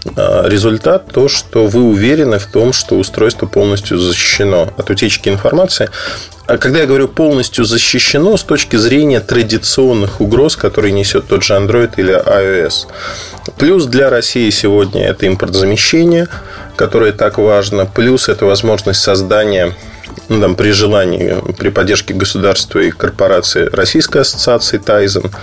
результат 0.05 1.13
то, 1.13 1.29
что 1.29 1.67
вы 1.67 1.83
уверены 1.83 2.39
в 2.39 2.47
том, 2.47 2.73
что 2.73 2.97
устройство 2.97 3.47
полностью 3.47 3.99
защищено 3.99 4.73
от 4.77 4.91
утечки 4.91 5.29
информации. 5.29 5.91
А 6.47 6.59
когда 6.59 6.81
я 6.81 6.87
говорю 6.87 7.07
полностью 7.07 7.65
защищено 7.65 8.37
с 8.37 8.43
точки 8.43 8.77
зрения 8.77 9.21
традиционных 9.21 10.21
угроз, 10.21 10.57
которые 10.57 10.93
несет 10.93 11.29
тот 11.29 11.45
же 11.45 11.55
Android 11.55 11.93
или 11.97 12.15
iOS. 12.15 12.89
Плюс 13.57 13.87
для 13.87 14.11
России 14.11 14.51
сегодня 14.51 15.07
это 15.07 15.27
импортзамещение, 15.27 16.29
которое 16.77 17.13
так 17.13 17.39
важно. 17.39 17.87
Плюс 17.87 18.29
это 18.29 18.47
возможность 18.47 19.01
создания 19.01 19.77
ну, 20.29 20.41
там, 20.41 20.55
при 20.57 20.71
желании, 20.71 21.37
при 21.59 21.69
поддержке 21.69 22.15
государства 22.15 22.79
и 22.81 22.91
корпорации 22.91 23.69
Российской 23.73 24.23
ассоциации 24.23 24.79
Тайзен, 24.79 25.31
а, 25.31 25.39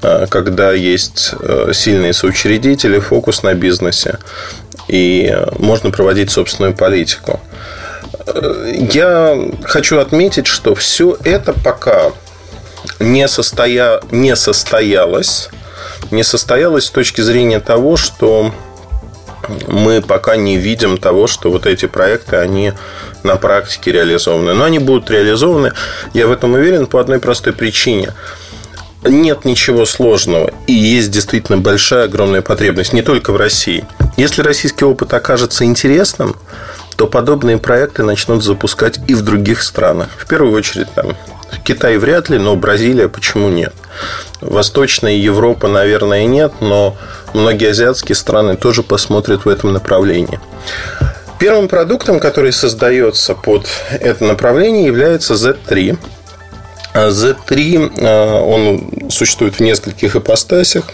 когда 0.00 0.72
есть 0.72 1.34
э, 1.40 1.70
сильные 1.72 2.12
соучредители, 2.12 2.98
фокус 2.98 3.42
на 3.42 3.54
бизнесе, 3.54 4.18
и 4.88 5.34
можно 5.58 5.90
проводить 5.90 6.30
собственную 6.30 6.74
политику. 6.74 7.40
Э, 8.26 8.72
я 8.92 9.38
хочу 9.64 9.98
отметить, 9.98 10.46
что 10.46 10.74
все 10.74 11.16
это 11.24 11.52
пока 11.52 12.12
не, 13.00 13.28
состоя... 13.28 14.00
не 14.10 14.36
состоялось. 14.36 15.48
Не 16.10 16.22
состоялось 16.22 16.86
с 16.86 16.90
точки 16.90 17.20
зрения 17.20 17.60
того, 17.60 17.96
что 17.96 18.52
мы 19.68 20.00
пока 20.00 20.36
не 20.36 20.56
видим 20.56 20.96
того, 20.98 21.26
что 21.26 21.50
вот 21.50 21.66
эти 21.66 21.86
проекты, 21.86 22.36
они 22.36 22.72
на 23.22 23.36
практике 23.36 23.92
реализованы. 23.92 24.54
Но 24.54 24.64
они 24.64 24.78
будут 24.78 25.10
реализованы, 25.10 25.72
я 26.12 26.26
в 26.26 26.32
этом 26.32 26.54
уверен, 26.54 26.86
по 26.86 27.00
одной 27.00 27.20
простой 27.20 27.52
причине. 27.52 28.12
Нет 29.04 29.44
ничего 29.44 29.84
сложного. 29.84 30.50
И 30.66 30.72
есть 30.72 31.10
действительно 31.10 31.58
большая, 31.58 32.04
огромная 32.04 32.42
потребность. 32.42 32.92
Не 32.92 33.02
только 33.02 33.32
в 33.32 33.36
России. 33.36 33.84
Если 34.16 34.42
российский 34.42 34.84
опыт 34.84 35.12
окажется 35.12 35.64
интересным, 35.64 36.36
то 36.96 37.06
подобные 37.06 37.58
проекты 37.58 38.02
начнут 38.02 38.42
запускать 38.42 38.98
и 39.06 39.14
в 39.14 39.22
других 39.22 39.62
странах. 39.62 40.08
В 40.16 40.26
первую 40.26 40.54
очередь 40.54 40.92
там 40.94 41.16
Китай 41.64 41.98
вряд 41.98 42.28
ли, 42.28 42.38
но 42.38 42.56
Бразилия 42.56 43.08
почему 43.08 43.48
нет? 43.48 43.72
Восточная 44.40 45.14
Европа, 45.14 45.68
наверное, 45.68 46.26
нет, 46.26 46.52
но 46.60 46.96
многие 47.32 47.70
азиатские 47.70 48.16
страны 48.16 48.56
тоже 48.56 48.82
посмотрят 48.82 49.44
в 49.44 49.48
этом 49.48 49.72
направлении. 49.72 50.40
Первым 51.38 51.68
продуктом, 51.68 52.20
который 52.20 52.52
создается 52.52 53.34
под 53.34 53.66
это 53.90 54.24
направление, 54.24 54.86
является 54.86 55.34
Z3. 55.34 55.98
Z3, 56.94 57.98
э, 57.98 58.40
он 58.40 59.10
существует 59.10 59.56
в 59.56 59.60
нескольких 59.60 60.16
ипостасях. 60.16 60.84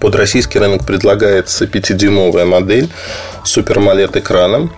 Под 0.00 0.14
российский 0.14 0.58
рынок 0.58 0.84
предлагается 0.84 1.64
5-дюймовая 1.64 2.44
модель 2.44 2.88
с 3.44 3.56
Super 3.56 3.76
AMOLED 3.78 4.18
экраном. 4.18 4.72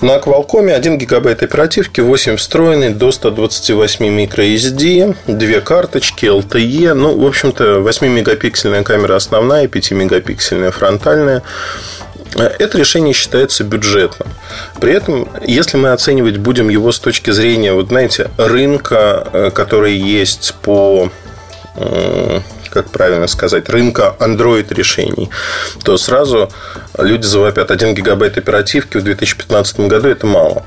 На 0.00 0.16
Qualcomm 0.16 0.72
1 0.72 0.98
гигабайт 0.98 1.42
оперативки, 1.42 2.00
8 2.00 2.36
встроенный 2.36 2.90
до 2.90 3.12
128 3.12 4.06
microSD, 4.06 5.16
две 5.26 5.60
карточки, 5.60 6.26
LTE. 6.26 6.94
Ну, 6.94 7.18
в 7.18 7.26
общем-то, 7.26 7.80
8-мегапиксельная 7.80 8.82
камера 8.82 9.16
основная, 9.16 9.66
5-мегапиксельная 9.66 10.70
фронтальная. 10.70 11.42
Это 12.34 12.78
решение 12.78 13.14
считается 13.14 13.64
бюджетным. 13.64 14.28
При 14.80 14.92
этом, 14.92 15.28
если 15.42 15.76
мы 15.76 15.90
оценивать 15.90 16.36
будем 16.38 16.68
его 16.68 16.92
с 16.92 16.98
точки 16.98 17.30
зрения, 17.30 17.72
вот 17.72 17.88
знаете, 17.88 18.30
рынка, 18.36 19.28
э, 19.32 19.50
который 19.50 19.96
есть 19.96 20.54
по 20.62 21.10
как 22.76 22.90
правильно 22.90 23.26
сказать, 23.26 23.70
рынка 23.70 24.14
Android 24.18 24.72
решений, 24.74 25.30
то 25.82 25.96
сразу 25.96 26.50
люди 26.98 27.24
завопят 27.24 27.70
1 27.70 27.94
гигабайт 27.94 28.36
оперативки 28.36 28.98
в 28.98 29.02
2015 29.02 29.80
году 29.80 30.08
это 30.08 30.26
мало. 30.26 30.62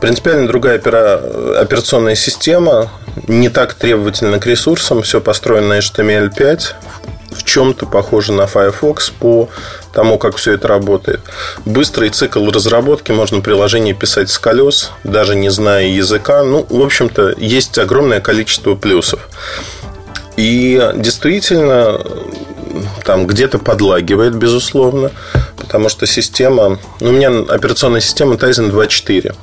Принципиально 0.00 0.46
другая 0.46 0.78
операционная 0.78 2.14
система, 2.14 2.90
не 3.26 3.48
так 3.48 3.74
требовательна 3.74 4.38
к 4.38 4.46
ресурсам, 4.46 5.02
все 5.02 5.20
построено 5.20 5.68
на 5.68 5.78
HTML5, 5.78 6.74
в 7.17 7.17
чем-то 7.48 7.86
похоже 7.86 8.32
на 8.32 8.46
Firefox 8.46 9.10
по 9.10 9.48
тому, 9.92 10.18
как 10.18 10.36
все 10.36 10.52
это 10.52 10.68
работает. 10.68 11.20
Быстрый 11.64 12.10
цикл 12.10 12.48
разработки, 12.50 13.10
можно 13.10 13.40
приложение 13.40 13.94
писать 13.94 14.28
с 14.30 14.38
колес, 14.38 14.92
даже 15.02 15.34
не 15.34 15.48
зная 15.48 15.86
языка. 15.86 16.44
Ну, 16.44 16.66
в 16.68 16.82
общем-то, 16.82 17.34
есть 17.38 17.78
огромное 17.78 18.20
количество 18.20 18.74
плюсов. 18.74 19.28
И 20.36 20.80
действительно, 20.94 22.00
там 23.04 23.26
где-то 23.26 23.58
подлагивает, 23.58 24.34
безусловно, 24.34 25.10
потому 25.56 25.88
что 25.88 26.06
система... 26.06 26.78
Ну, 27.00 27.08
у 27.08 27.12
меня 27.12 27.30
операционная 27.30 28.00
система 28.00 28.34
Tizen 28.34 28.70
2.4. 28.70 29.34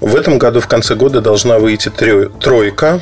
В 0.00 0.16
этом 0.16 0.38
году, 0.38 0.60
в 0.60 0.66
конце 0.66 0.94
года, 0.94 1.20
должна 1.20 1.58
выйти 1.58 1.90
тройка. 1.90 3.00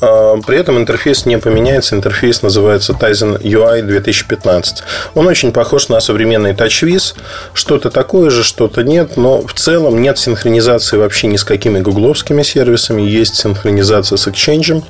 А, 0.00 0.36
при 0.46 0.58
этом 0.58 0.78
интерфейс 0.78 1.26
не 1.26 1.38
поменяется. 1.38 1.94
Интерфейс 1.96 2.42
называется 2.42 2.92
Tizen 2.92 3.40
UI 3.40 3.82
2015. 3.82 4.82
Он 5.14 5.26
очень 5.26 5.52
похож 5.52 5.88
на 5.88 6.00
современный 6.00 6.52
TouchWiz. 6.52 7.14
Что-то 7.54 7.90
такое 7.90 8.30
же, 8.30 8.42
что-то 8.42 8.82
нет. 8.82 9.16
Но 9.16 9.42
в 9.46 9.54
целом 9.54 10.02
нет 10.02 10.18
синхронизации 10.18 10.96
вообще 10.96 11.26
ни 11.28 11.36
с 11.36 11.44
какими 11.44 11.80
гугловскими 11.80 12.42
сервисами. 12.42 13.02
Есть 13.02 13.36
синхронизация 13.36 14.16
с 14.16 14.26
Exchange. 14.26 14.82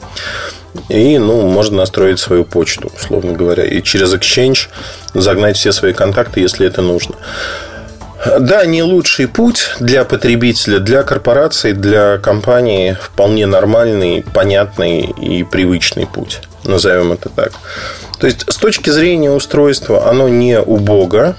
И, 0.88 1.18
ну, 1.18 1.42
можно 1.42 1.78
настроить 1.78 2.18
свою 2.18 2.44
почту, 2.44 2.92
условно 2.94 3.32
говоря, 3.32 3.64
и 3.64 3.82
через 3.82 4.14
Exchange 4.14 4.68
загнать 5.14 5.56
все 5.56 5.72
свои 5.72 5.92
контакты, 5.92 6.40
если 6.40 6.66
это 6.66 6.82
нужно. 6.82 7.14
Да, 8.40 8.66
не 8.66 8.82
лучший 8.82 9.28
путь 9.28 9.70
для 9.80 10.04
потребителя, 10.04 10.78
для 10.78 11.02
корпорации, 11.02 11.72
для 11.72 12.18
компании 12.18 12.96
вполне 13.00 13.46
нормальный, 13.46 14.24
понятный 14.34 15.02
и 15.02 15.44
привычный 15.44 16.06
путь. 16.06 16.40
Назовем 16.64 17.12
это 17.12 17.28
так. 17.28 17.52
То 18.18 18.26
есть, 18.26 18.44
с 18.50 18.56
точки 18.56 18.90
зрения 18.90 19.30
устройства, 19.30 20.08
оно 20.08 20.28
не 20.28 20.60
убого, 20.60 21.36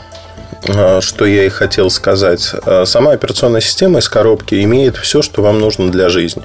что 1.02 1.26
я 1.26 1.46
и 1.46 1.50
хотел 1.50 1.90
сказать. 1.90 2.52
А, 2.66 2.86
сама 2.86 3.12
операционная 3.12 3.62
система 3.62 4.00
из 4.00 4.10
коробки 4.10 4.62
имеет 4.64 4.98
все, 4.98 5.22
что 5.22 5.42
вам 5.42 5.60
нужно 5.60 5.92
для 5.92 6.10
жизни. 6.10 6.44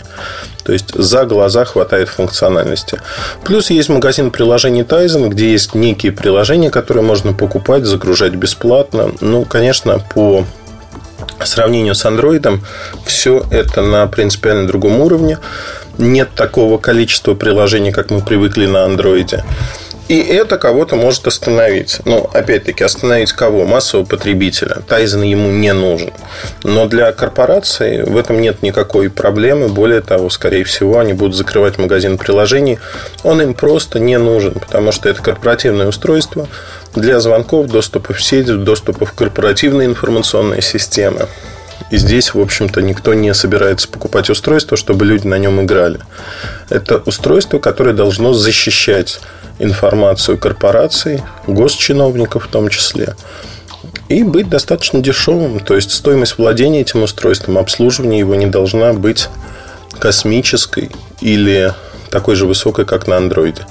То 0.64 0.72
есть 0.72 0.94
за 0.94 1.24
глаза 1.24 1.64
хватает 1.64 2.08
функциональности. 2.08 3.00
Плюс 3.44 3.70
есть 3.70 3.88
магазин 3.88 4.30
приложений 4.30 4.82
Tizen, 4.82 5.28
где 5.28 5.50
есть 5.50 5.74
некие 5.74 6.12
приложения, 6.12 6.70
которые 6.70 7.04
можно 7.04 7.32
покупать, 7.32 7.84
загружать 7.84 8.34
бесплатно. 8.34 9.12
Ну, 9.20 9.44
конечно, 9.44 9.98
по 10.14 10.44
сравнению 11.44 11.94
с 11.94 12.04
Android 12.04 12.60
все 13.04 13.44
это 13.50 13.82
на 13.82 14.06
принципиально 14.06 14.66
другом 14.66 15.00
уровне. 15.00 15.38
Нет 15.98 16.30
такого 16.34 16.78
количества 16.78 17.34
приложений, 17.34 17.92
как 17.92 18.10
мы 18.10 18.20
привыкли 18.20 18.66
на 18.66 18.86
Android. 18.86 19.42
И 20.08 20.18
это 20.18 20.58
кого-то 20.58 20.96
может 20.96 21.26
остановить. 21.26 22.00
Ну, 22.04 22.28
опять-таки, 22.32 22.84
остановить 22.84 23.32
кого? 23.32 23.64
Массового 23.64 24.04
потребителя. 24.04 24.82
Тайзен 24.86 25.22
ему 25.22 25.50
не 25.50 25.72
нужен. 25.72 26.12
Но 26.64 26.86
для 26.86 27.12
корпорации 27.12 28.02
в 28.02 28.16
этом 28.16 28.40
нет 28.40 28.62
никакой 28.62 29.08
проблемы. 29.10 29.68
Более 29.68 30.00
того, 30.00 30.28
скорее 30.28 30.64
всего, 30.64 30.98
они 30.98 31.12
будут 31.12 31.36
закрывать 31.36 31.78
магазин 31.78 32.18
приложений. 32.18 32.78
Он 33.22 33.40
им 33.40 33.54
просто 33.54 34.00
не 34.00 34.18
нужен, 34.18 34.54
потому 34.54 34.92
что 34.92 35.08
это 35.08 35.22
корпоративное 35.22 35.86
устройство 35.86 36.48
для 36.94 37.20
звонков, 37.20 37.68
доступа 37.68 38.12
в 38.12 38.22
сеть, 38.22 38.46
доступа 38.64 39.06
в 39.06 39.12
корпоративные 39.12 39.86
информационные 39.86 40.62
системы. 40.62 41.28
И 41.90 41.96
здесь, 41.96 42.34
в 42.34 42.40
общем-то, 42.40 42.80
никто 42.80 43.14
не 43.14 43.32
собирается 43.34 43.88
покупать 43.88 44.30
устройство, 44.30 44.76
чтобы 44.76 45.04
люди 45.04 45.26
на 45.26 45.38
нем 45.38 45.60
играли. 45.62 46.00
Это 46.70 46.98
устройство, 46.98 47.58
которое 47.58 47.92
должно 47.92 48.32
защищать 48.32 49.20
информацию 49.58 50.38
корпораций, 50.38 51.22
госчиновников 51.46 52.46
в 52.46 52.48
том 52.48 52.68
числе, 52.68 53.14
и 54.08 54.22
быть 54.22 54.48
достаточно 54.48 55.00
дешевым. 55.00 55.60
То 55.60 55.74
есть 55.74 55.90
стоимость 55.90 56.38
владения 56.38 56.80
этим 56.80 57.02
устройством, 57.02 57.58
обслуживания 57.58 58.18
его 58.18 58.34
не 58.34 58.46
должна 58.46 58.92
быть 58.92 59.28
космической 59.98 60.90
или 61.20 61.72
такой 62.10 62.34
же 62.34 62.46
высокой, 62.46 62.84
как 62.84 63.06
на 63.06 63.16
андроиде. 63.16 63.66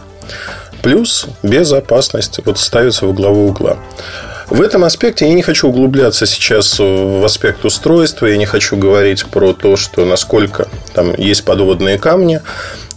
Плюс 0.81 1.27
безопасность 1.43 2.39
вот 2.45 2.57
ставится 2.57 3.05
в 3.05 3.13
главу 3.13 3.47
угла. 3.47 3.77
В 4.49 4.61
этом 4.61 4.83
аспекте 4.83 5.27
я 5.27 5.33
не 5.33 5.43
хочу 5.43 5.69
углубляться 5.69 6.25
сейчас 6.25 6.77
в 6.77 7.23
аспект 7.23 7.63
устройства, 7.63 8.25
я 8.25 8.35
не 8.35 8.45
хочу 8.45 8.75
говорить 8.75 9.25
про 9.25 9.53
то, 9.53 9.77
что 9.77 10.03
насколько 10.03 10.67
там 10.93 11.13
есть 11.15 11.45
подводные 11.45 11.97
камни. 11.97 12.41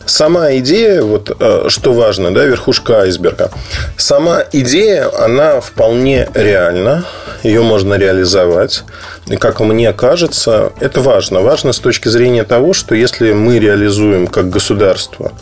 Сама 0.06 0.54
идея, 0.56 1.02
вот 1.02 1.34
э, 1.38 1.64
что 1.68 1.92
важно, 1.92 2.32
да, 2.32 2.44
верхушка 2.44 3.00
айсберга. 3.00 3.50
Сама 3.96 4.44
идея, 4.52 5.10
она 5.24 5.60
вполне 5.60 6.28
реальна, 6.34 7.04
ее 7.42 7.62
можно 7.62 7.94
реализовать. 7.94 8.84
И 9.26 9.36
как 9.36 9.60
мне 9.60 9.92
кажется, 9.92 10.72
это 10.80 11.00
важно. 11.00 11.40
Важно 11.40 11.72
с 11.72 11.78
точки 11.78 12.08
зрения 12.08 12.44
того, 12.44 12.72
что 12.72 12.94
если 12.94 13.32
мы 13.32 13.58
реализуем 13.58 14.26
как 14.26 14.50
государство 14.50 15.32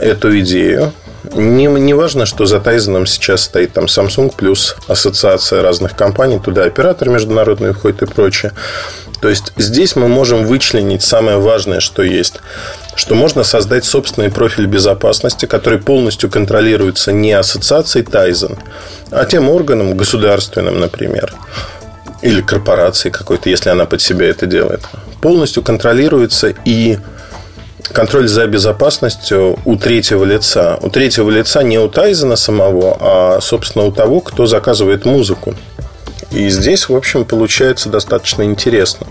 эту 0.00 0.38
идею, 0.40 0.92
Не, 1.34 1.66
не 1.66 1.94
важно, 1.94 2.26
что 2.26 2.44
за 2.44 2.60
Тайзеном 2.60 3.06
сейчас 3.06 3.44
стоит 3.44 3.72
там 3.72 3.86
Samsung 3.86 4.30
плюс 4.36 4.76
ассоциация 4.88 5.62
разных 5.62 5.96
компаний, 5.96 6.38
туда 6.38 6.64
оператор 6.64 7.08
международный 7.08 7.72
входит 7.72 8.02
и 8.02 8.06
прочее. 8.06 8.52
То 9.24 9.30
есть 9.30 9.54
здесь 9.56 9.96
мы 9.96 10.06
можем 10.06 10.44
вычленить 10.44 11.02
самое 11.02 11.38
важное, 11.38 11.80
что 11.80 12.02
есть. 12.02 12.34
Что 12.94 13.14
можно 13.14 13.42
создать 13.42 13.86
собственный 13.86 14.30
профиль 14.30 14.66
безопасности, 14.66 15.46
который 15.46 15.78
полностью 15.78 16.28
контролируется 16.28 17.10
не 17.10 17.32
ассоциацией 17.32 18.04
Тайзен, 18.04 18.58
а 19.10 19.24
тем 19.24 19.48
органом 19.48 19.96
государственным, 19.96 20.78
например, 20.78 21.32
или 22.20 22.42
корпорацией 22.42 23.14
какой-то, 23.14 23.48
если 23.48 23.70
она 23.70 23.86
под 23.86 24.02
себя 24.02 24.28
это 24.28 24.44
делает. 24.44 24.82
Полностью 25.22 25.62
контролируется 25.62 26.52
и 26.66 26.98
контроль 27.94 28.28
за 28.28 28.46
безопасностью 28.46 29.58
у 29.64 29.76
третьего 29.76 30.24
лица. 30.24 30.78
У 30.82 30.90
третьего 30.90 31.30
лица 31.30 31.62
не 31.62 31.78
у 31.78 31.88
Тайзена 31.88 32.36
самого, 32.36 32.98
а, 33.00 33.40
собственно, 33.40 33.86
у 33.86 33.90
того, 33.90 34.20
кто 34.20 34.44
заказывает 34.44 35.06
музыку. 35.06 35.54
И 36.34 36.48
здесь, 36.48 36.88
в 36.88 36.96
общем, 36.96 37.24
получается 37.24 37.88
достаточно 37.88 38.42
интересно. 38.42 39.06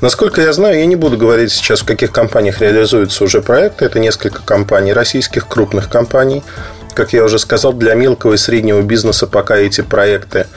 Насколько 0.00 0.42
я 0.42 0.52
знаю, 0.52 0.80
я 0.80 0.86
не 0.86 0.96
буду 0.96 1.16
говорить 1.16 1.52
сейчас, 1.52 1.82
в 1.82 1.84
каких 1.84 2.10
компаниях 2.10 2.60
реализуются 2.60 3.22
уже 3.22 3.40
проекты. 3.42 3.84
Это 3.84 4.00
несколько 4.00 4.42
компаний, 4.42 4.92
российских 4.92 5.46
крупных 5.46 5.88
компаний. 5.88 6.42
Как 6.94 7.12
я 7.12 7.22
уже 7.22 7.38
сказал, 7.38 7.74
для 7.74 7.94
мелкого 7.94 8.34
и 8.34 8.36
среднего 8.36 8.82
бизнеса 8.82 9.28
пока 9.28 9.56
эти 9.56 9.82
проекты, 9.82 10.48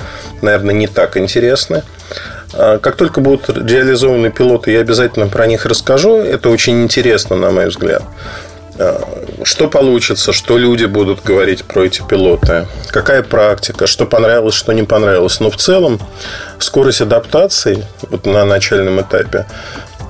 наверное, 0.41 0.73
не 0.73 0.87
так 0.87 1.17
интересны. 1.17 1.83
А 2.53 2.79
как 2.79 2.95
только 2.95 3.21
будут 3.21 3.49
реализованы 3.49 4.31
пилоты, 4.31 4.71
я 4.71 4.79
обязательно 4.79 5.27
про 5.27 5.45
них 5.45 5.67
расскажу. 5.67 6.17
Это 6.17 6.49
очень 6.49 6.81
интересно, 6.81 7.35
на 7.35 7.51
мой 7.51 7.67
взгляд. 7.67 8.01
А, 8.79 9.01
что 9.43 9.67
получится, 9.67 10.33
что 10.33 10.57
люди 10.57 10.85
будут 10.85 11.23
говорить 11.23 11.63
про 11.63 11.85
эти 11.85 12.01
пилоты, 12.07 12.67
какая 12.89 13.23
практика, 13.23 13.87
что 13.87 14.05
понравилось, 14.05 14.55
что 14.55 14.73
не 14.73 14.83
понравилось. 14.83 15.39
Но 15.39 15.49
в 15.49 15.57
целом 15.57 15.99
скорость 16.59 17.01
адаптации 17.01 17.85
вот 18.09 18.25
на 18.25 18.45
начальном 18.45 19.01
этапе 19.01 19.45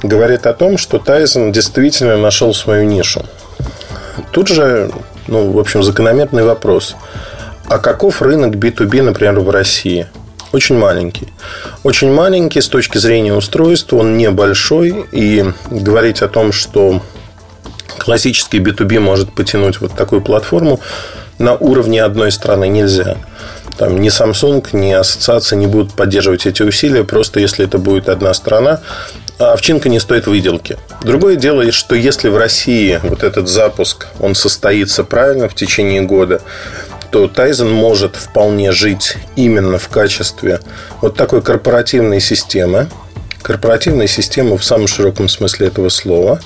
говорит 0.03 0.45
о 0.47 0.53
том, 0.53 0.77
что 0.77 0.99
Тайзен 0.99 1.51
действительно 1.51 2.17
нашел 2.17 2.53
свою 2.53 2.85
нишу. 2.85 3.25
Тут 4.31 4.47
же, 4.47 4.91
ну, 5.27 5.51
в 5.51 5.59
общем, 5.59 5.83
закономерный 5.83 6.43
вопрос. 6.43 6.95
А 7.67 7.77
каков 7.77 8.21
рынок 8.21 8.55
B2B, 8.55 9.01
например, 9.01 9.39
в 9.39 9.49
России– 9.49 10.07
очень 10.51 10.77
маленький. 10.77 11.27
Очень 11.83 12.11
маленький 12.11 12.59
с 12.59 12.67
точки 12.67 12.97
зрения 12.97 13.33
устройства, 13.33 13.97
он 13.97 14.17
небольшой. 14.17 15.05
И 15.11 15.45
говорить 15.69 16.21
о 16.21 16.27
том, 16.27 16.51
что 16.51 17.01
классический 17.97 18.59
B2B 18.59 18.99
может 18.99 19.33
потянуть 19.33 19.81
вот 19.81 19.93
такую 19.95 20.21
платформу 20.21 20.79
на 21.37 21.55
уровне 21.55 22.03
одной 22.03 22.31
страны 22.31 22.67
нельзя. 22.67 23.17
Там 23.77 23.99
ни 23.99 24.09
Samsung, 24.09 24.65
ни 24.73 24.91
ассоциация 24.91 25.57
не 25.57 25.65
будут 25.65 25.93
поддерживать 25.93 26.45
эти 26.45 26.61
усилия, 26.61 27.03
просто 27.03 27.39
если 27.39 27.65
это 27.65 27.79
будет 27.79 28.09
одна 28.09 28.33
страна, 28.33 28.81
а 29.39 29.53
овчинка 29.53 29.89
не 29.89 29.99
стоит 29.99 30.27
выделки. 30.27 30.77
Другое 31.01 31.35
дело, 31.35 31.71
что 31.71 31.95
если 31.95 32.29
в 32.29 32.37
России 32.37 32.99
вот 33.01 33.23
этот 33.23 33.47
запуск, 33.47 34.07
он 34.19 34.35
состоится 34.35 35.03
правильно 35.03 35.49
в 35.49 35.55
течение 35.55 36.01
года, 36.01 36.41
то 37.09 37.27
Тайзен 37.27 37.71
может 37.71 38.15
вполне 38.15 38.71
жить 38.71 39.17
именно 39.35 39.79
в 39.79 39.89
качестве 39.89 40.59
вот 41.01 41.15
такой 41.15 41.41
корпоративной 41.41 42.21
системы, 42.21 42.87
корпоративной 43.41 44.07
системы 44.07 44.57
в 44.57 44.63
самом 44.63 44.87
широком 44.87 45.27
смысле 45.27 45.67
этого 45.67 45.89
слова. 45.89 46.39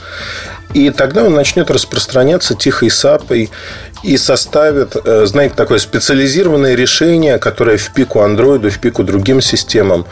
И 0.75 0.89
тогда 0.89 1.23
он 1.23 1.33
начнет 1.33 1.71
распространяться 1.71 2.53
тихой 2.53 2.91
сапой 2.91 3.49
и 4.03 4.17
составит, 4.17 4.97
э, 5.01 5.25
знаете, 5.25 5.55
такое 5.55 5.79
специализированное 5.79 6.75
решение, 6.75 7.39
которое 7.39 7.77
в 7.77 7.91
пику 7.91 8.19
андроиду, 8.19 8.69
в 8.69 8.79
пику 8.79 9.03
другим 9.03 9.39
системам 9.39 10.05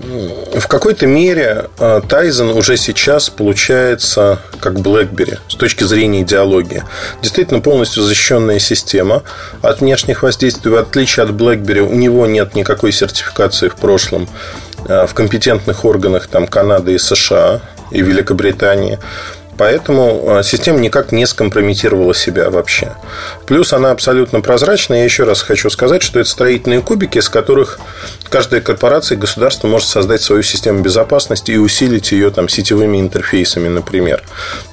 в 0.00 0.68
какой-то 0.68 1.06
мере 1.06 1.66
Тайзен 2.08 2.50
уже 2.50 2.76
сейчас 2.76 3.30
получается 3.30 4.38
как 4.60 4.74
BlackBerry 4.74 5.38
с 5.48 5.56
точки 5.56 5.84
зрения 5.84 6.22
идеологии. 6.22 6.84
Действительно 7.20 7.60
полностью 7.60 8.04
защищенная 8.04 8.60
система 8.60 9.24
от 9.60 9.80
внешних 9.80 10.22
воздействий. 10.22 10.70
В 10.70 10.76
отличие 10.76 11.24
от 11.24 11.30
BlackBerry 11.30 11.80
у 11.80 11.94
него 11.94 12.26
нет 12.26 12.54
никакой 12.54 12.92
сертификации 12.92 13.68
в 13.68 13.74
прошлом 13.74 14.28
а, 14.88 15.06
в 15.06 15.14
компетентных 15.14 15.84
органах 15.84 16.28
там, 16.28 16.46
Канады 16.46 16.94
и 16.94 16.98
США 16.98 17.60
и 17.90 18.00
Великобритании. 18.00 18.98
Поэтому 19.58 20.36
а, 20.36 20.42
система 20.44 20.78
никак 20.78 21.10
не 21.10 21.26
скомпрометировала 21.26 22.14
себя 22.14 22.48
вообще. 22.48 22.94
Плюс 23.44 23.72
она 23.72 23.90
абсолютно 23.90 24.40
прозрачная. 24.40 24.98
Я 24.98 25.04
еще 25.04 25.24
раз 25.24 25.42
хочу 25.42 25.68
сказать, 25.68 26.02
что 26.02 26.20
это 26.20 26.30
строительные 26.30 26.80
кубики, 26.80 27.18
из 27.18 27.28
которых 27.28 27.80
каждая 28.30 28.60
корпорация 28.60 29.16
и 29.16 29.20
государство 29.20 29.66
может 29.66 29.88
создать 29.88 30.22
свою 30.22 30.42
систему 30.42 30.80
безопасности 30.80 31.50
и 31.50 31.56
усилить 31.56 32.12
ее 32.12 32.30
там, 32.30 32.48
сетевыми 32.48 33.00
интерфейсами, 33.00 33.66
например. 33.66 34.22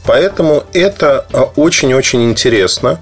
Поэтому 0.06 0.64
это 0.72 1.26
а, 1.34 1.50
очень-очень 1.56 2.24
интересно. 2.24 3.00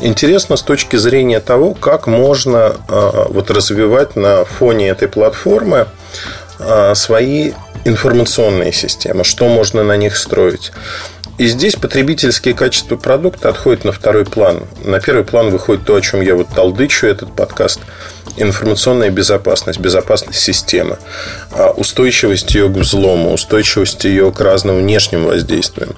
Интересно 0.00 0.56
с 0.56 0.62
точки 0.62 0.96
зрения 0.96 1.38
того, 1.38 1.74
как 1.74 2.08
можно 2.08 2.74
а, 2.88 3.26
вот, 3.28 3.52
развивать 3.52 4.16
на 4.16 4.44
фоне 4.44 4.88
этой 4.88 5.08
платформы 5.08 5.86
свои 6.92 7.52
информационные 7.86 8.70
системы, 8.70 9.24
что 9.24 9.48
можно 9.48 9.82
на 9.82 9.96
них 9.96 10.14
строить. 10.14 10.72
И 11.40 11.46
здесь 11.46 11.74
потребительские 11.74 12.52
качества 12.52 12.96
продукта 12.96 13.48
отходят 13.48 13.84
на 13.84 13.92
второй 13.92 14.26
план. 14.26 14.64
На 14.84 15.00
первый 15.00 15.24
план 15.24 15.48
выходит 15.48 15.86
то, 15.86 15.94
о 15.94 16.00
чем 16.02 16.20
я 16.20 16.34
вот 16.34 16.48
толдычу 16.54 17.06
этот 17.06 17.34
подкаст. 17.34 17.80
Информационная 18.36 19.08
безопасность, 19.08 19.80
безопасность 19.80 20.38
системы, 20.38 20.98
а 21.52 21.70
устойчивость 21.70 22.54
ее 22.54 22.68
к 22.68 22.72
взлому, 22.72 23.32
устойчивость 23.32 24.04
ее 24.04 24.30
к 24.32 24.40
разным 24.42 24.80
внешним 24.82 25.24
воздействиям. 25.24 25.96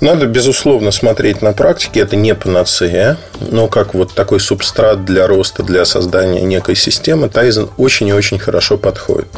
Надо, 0.00 0.24
безусловно, 0.24 0.92
смотреть 0.92 1.42
на 1.42 1.52
практике. 1.52 2.00
Это 2.00 2.16
не 2.16 2.34
панацея, 2.34 3.18
но 3.50 3.68
как 3.68 3.92
вот 3.92 4.14
такой 4.14 4.40
субстрат 4.40 5.04
для 5.04 5.26
роста, 5.26 5.62
для 5.62 5.84
создания 5.84 6.40
некой 6.40 6.74
системы, 6.74 7.28
Тайзен 7.28 7.68
очень 7.76 8.08
и 8.08 8.14
очень 8.14 8.38
хорошо 8.38 8.78
подходит. 8.78 9.28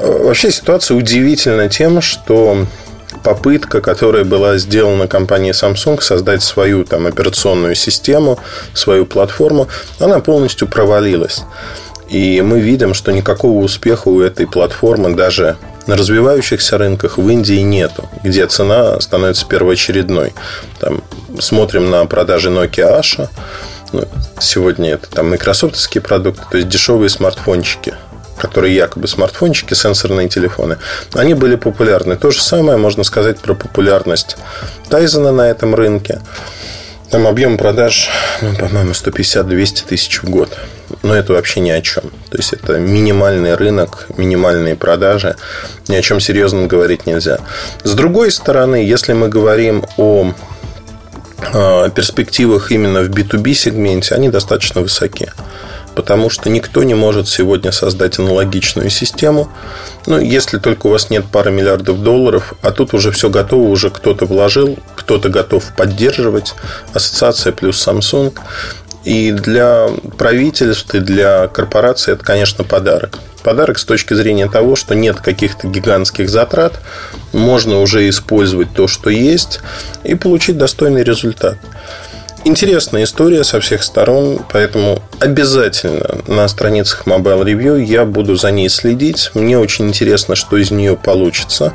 Вообще 0.00 0.50
ситуация 0.50 0.96
удивительна 0.96 1.68
тем, 1.68 2.00
что 2.02 2.66
попытка, 3.22 3.80
которая 3.80 4.24
была 4.24 4.58
сделана 4.58 5.06
компанией 5.06 5.52
Samsung 5.52 6.00
создать 6.00 6.42
свою 6.42 6.84
там, 6.84 7.06
операционную 7.06 7.74
систему, 7.74 8.38
свою 8.74 9.06
платформу, 9.06 9.68
она 9.98 10.20
полностью 10.20 10.68
провалилась. 10.68 11.42
И 12.08 12.40
мы 12.40 12.60
видим, 12.60 12.94
что 12.94 13.12
никакого 13.12 13.62
успеха 13.62 14.08
у 14.08 14.20
этой 14.20 14.46
платформы 14.46 15.14
даже 15.14 15.56
на 15.86 15.96
развивающихся 15.96 16.78
рынках 16.78 17.18
в 17.18 17.28
Индии 17.28 17.60
нету, 17.60 18.08
где 18.22 18.46
цена 18.46 19.00
становится 19.00 19.46
первоочередной. 19.46 20.34
Там, 20.80 21.02
смотрим 21.38 21.90
на 21.90 22.04
продажи 22.06 22.50
Nokia 22.50 23.00
Asha. 23.00 23.28
Ну, 23.92 24.04
сегодня 24.40 24.90
это 24.90 25.08
там 25.08 25.30
майкрософтовские 25.30 26.02
продукты, 26.02 26.42
то 26.50 26.56
есть 26.56 26.68
дешевые 26.68 27.08
смартфончики 27.08 27.94
которые 28.38 28.74
якобы 28.74 29.08
смартфончики, 29.08 29.74
сенсорные 29.74 30.28
телефоны, 30.28 30.78
они 31.14 31.34
были 31.34 31.56
популярны. 31.56 32.16
То 32.16 32.30
же 32.30 32.42
самое 32.42 32.78
можно 32.78 33.04
сказать 33.04 33.38
про 33.38 33.54
популярность 33.54 34.36
Тайзена 34.88 35.32
на 35.32 35.48
этом 35.50 35.74
рынке. 35.74 36.20
Там 37.10 37.26
объем 37.26 37.56
продаж, 37.56 38.10
ну, 38.42 38.54
по-моему, 38.56 38.90
150-200 38.90 39.86
тысяч 39.86 40.22
в 40.22 40.28
год. 40.28 40.58
Но 41.02 41.14
это 41.14 41.32
вообще 41.34 41.60
ни 41.60 41.70
о 41.70 41.80
чем. 41.80 42.04
То 42.30 42.36
есть 42.36 42.52
это 42.52 42.78
минимальный 42.78 43.54
рынок, 43.54 44.06
минимальные 44.16 44.74
продажи. 44.74 45.36
Ни 45.86 45.94
о 45.94 46.02
чем 46.02 46.18
серьезном 46.18 46.66
говорить 46.66 47.06
нельзя. 47.06 47.38
С 47.84 47.92
другой 47.94 48.32
стороны, 48.32 48.76
если 48.76 49.12
мы 49.12 49.28
говорим 49.28 49.84
о 49.96 50.32
а, 51.52 51.88
перспективах 51.90 52.72
именно 52.72 53.02
в 53.02 53.10
B2B 53.10 53.54
сегменте, 53.54 54.14
они 54.14 54.28
достаточно 54.28 54.80
высоки 54.80 55.30
потому 55.96 56.28
что 56.28 56.50
никто 56.50 56.84
не 56.84 56.94
может 56.94 57.26
сегодня 57.26 57.72
создать 57.72 58.18
аналогичную 58.18 58.90
систему. 58.90 59.48
Ну, 60.06 60.20
если 60.20 60.58
только 60.58 60.86
у 60.86 60.90
вас 60.90 61.10
нет 61.10 61.24
пары 61.24 61.50
миллиардов 61.50 62.02
долларов, 62.02 62.54
а 62.60 62.70
тут 62.70 62.92
уже 62.94 63.10
все 63.10 63.30
готово, 63.30 63.68
уже 63.68 63.90
кто-то 63.90 64.26
вложил, 64.26 64.78
кто-то 64.94 65.30
готов 65.30 65.64
поддерживать. 65.74 66.54
Ассоциация 66.92 67.52
плюс 67.52 67.84
Samsung. 67.84 68.38
И 69.04 69.32
для 69.32 69.88
правительств, 70.18 70.94
и 70.94 70.98
для 70.98 71.48
корпораций 71.48 72.12
это, 72.12 72.24
конечно, 72.24 72.62
подарок. 72.62 73.18
Подарок 73.42 73.78
с 73.78 73.84
точки 73.84 74.14
зрения 74.14 74.48
того, 74.48 74.76
что 74.76 74.94
нет 74.94 75.20
каких-то 75.20 75.68
гигантских 75.68 76.28
затрат, 76.28 76.80
можно 77.32 77.80
уже 77.80 78.08
использовать 78.08 78.74
то, 78.74 78.88
что 78.88 79.08
есть, 79.08 79.60
и 80.02 80.16
получить 80.16 80.58
достойный 80.58 81.04
результат. 81.04 81.56
Интересная 82.46 83.02
история 83.02 83.42
со 83.42 83.58
всех 83.58 83.82
сторон, 83.82 84.38
поэтому 84.52 85.02
обязательно 85.18 86.22
на 86.28 86.46
страницах 86.46 87.04
Mobile 87.04 87.42
Review 87.42 87.82
я 87.82 88.04
буду 88.04 88.36
за 88.36 88.52
ней 88.52 88.68
следить. 88.68 89.32
Мне 89.34 89.58
очень 89.58 89.88
интересно, 89.88 90.36
что 90.36 90.56
из 90.56 90.70
нее 90.70 90.96
получится. 90.96 91.72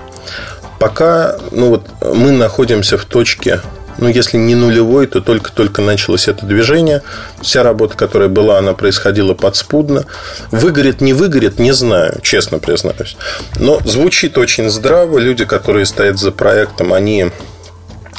Пока 0.79 1.35
ну 1.51 1.71
вот, 1.71 1.87
мы 2.01 2.31
находимся 2.31 2.97
в 2.97 3.03
точке 3.03 3.59
ну, 3.97 4.07
если 4.07 4.37
не 4.37 4.55
нулевой, 4.55 5.07
то 5.07 5.19
только-только 5.19 5.81
началось 5.81 6.29
это 6.29 6.45
движение. 6.45 7.03
Вся 7.41 7.63
работа, 7.63 7.97
которая 7.97 8.29
была, 8.29 8.57
она 8.57 8.73
происходила 8.73 9.33
подспудно. 9.33 10.05
Выгорит, 10.51 11.01
не 11.01 11.11
выгорит, 11.11 11.59
не 11.59 11.73
знаю, 11.73 12.17
честно 12.23 12.59
признаюсь. 12.59 13.17
Но 13.59 13.81
звучит 13.85 14.37
очень 14.37 14.69
здраво. 14.69 15.17
Люди, 15.19 15.43
которые 15.43 15.85
стоят 15.85 16.17
за 16.17 16.31
проектом, 16.31 16.93
они 16.93 17.29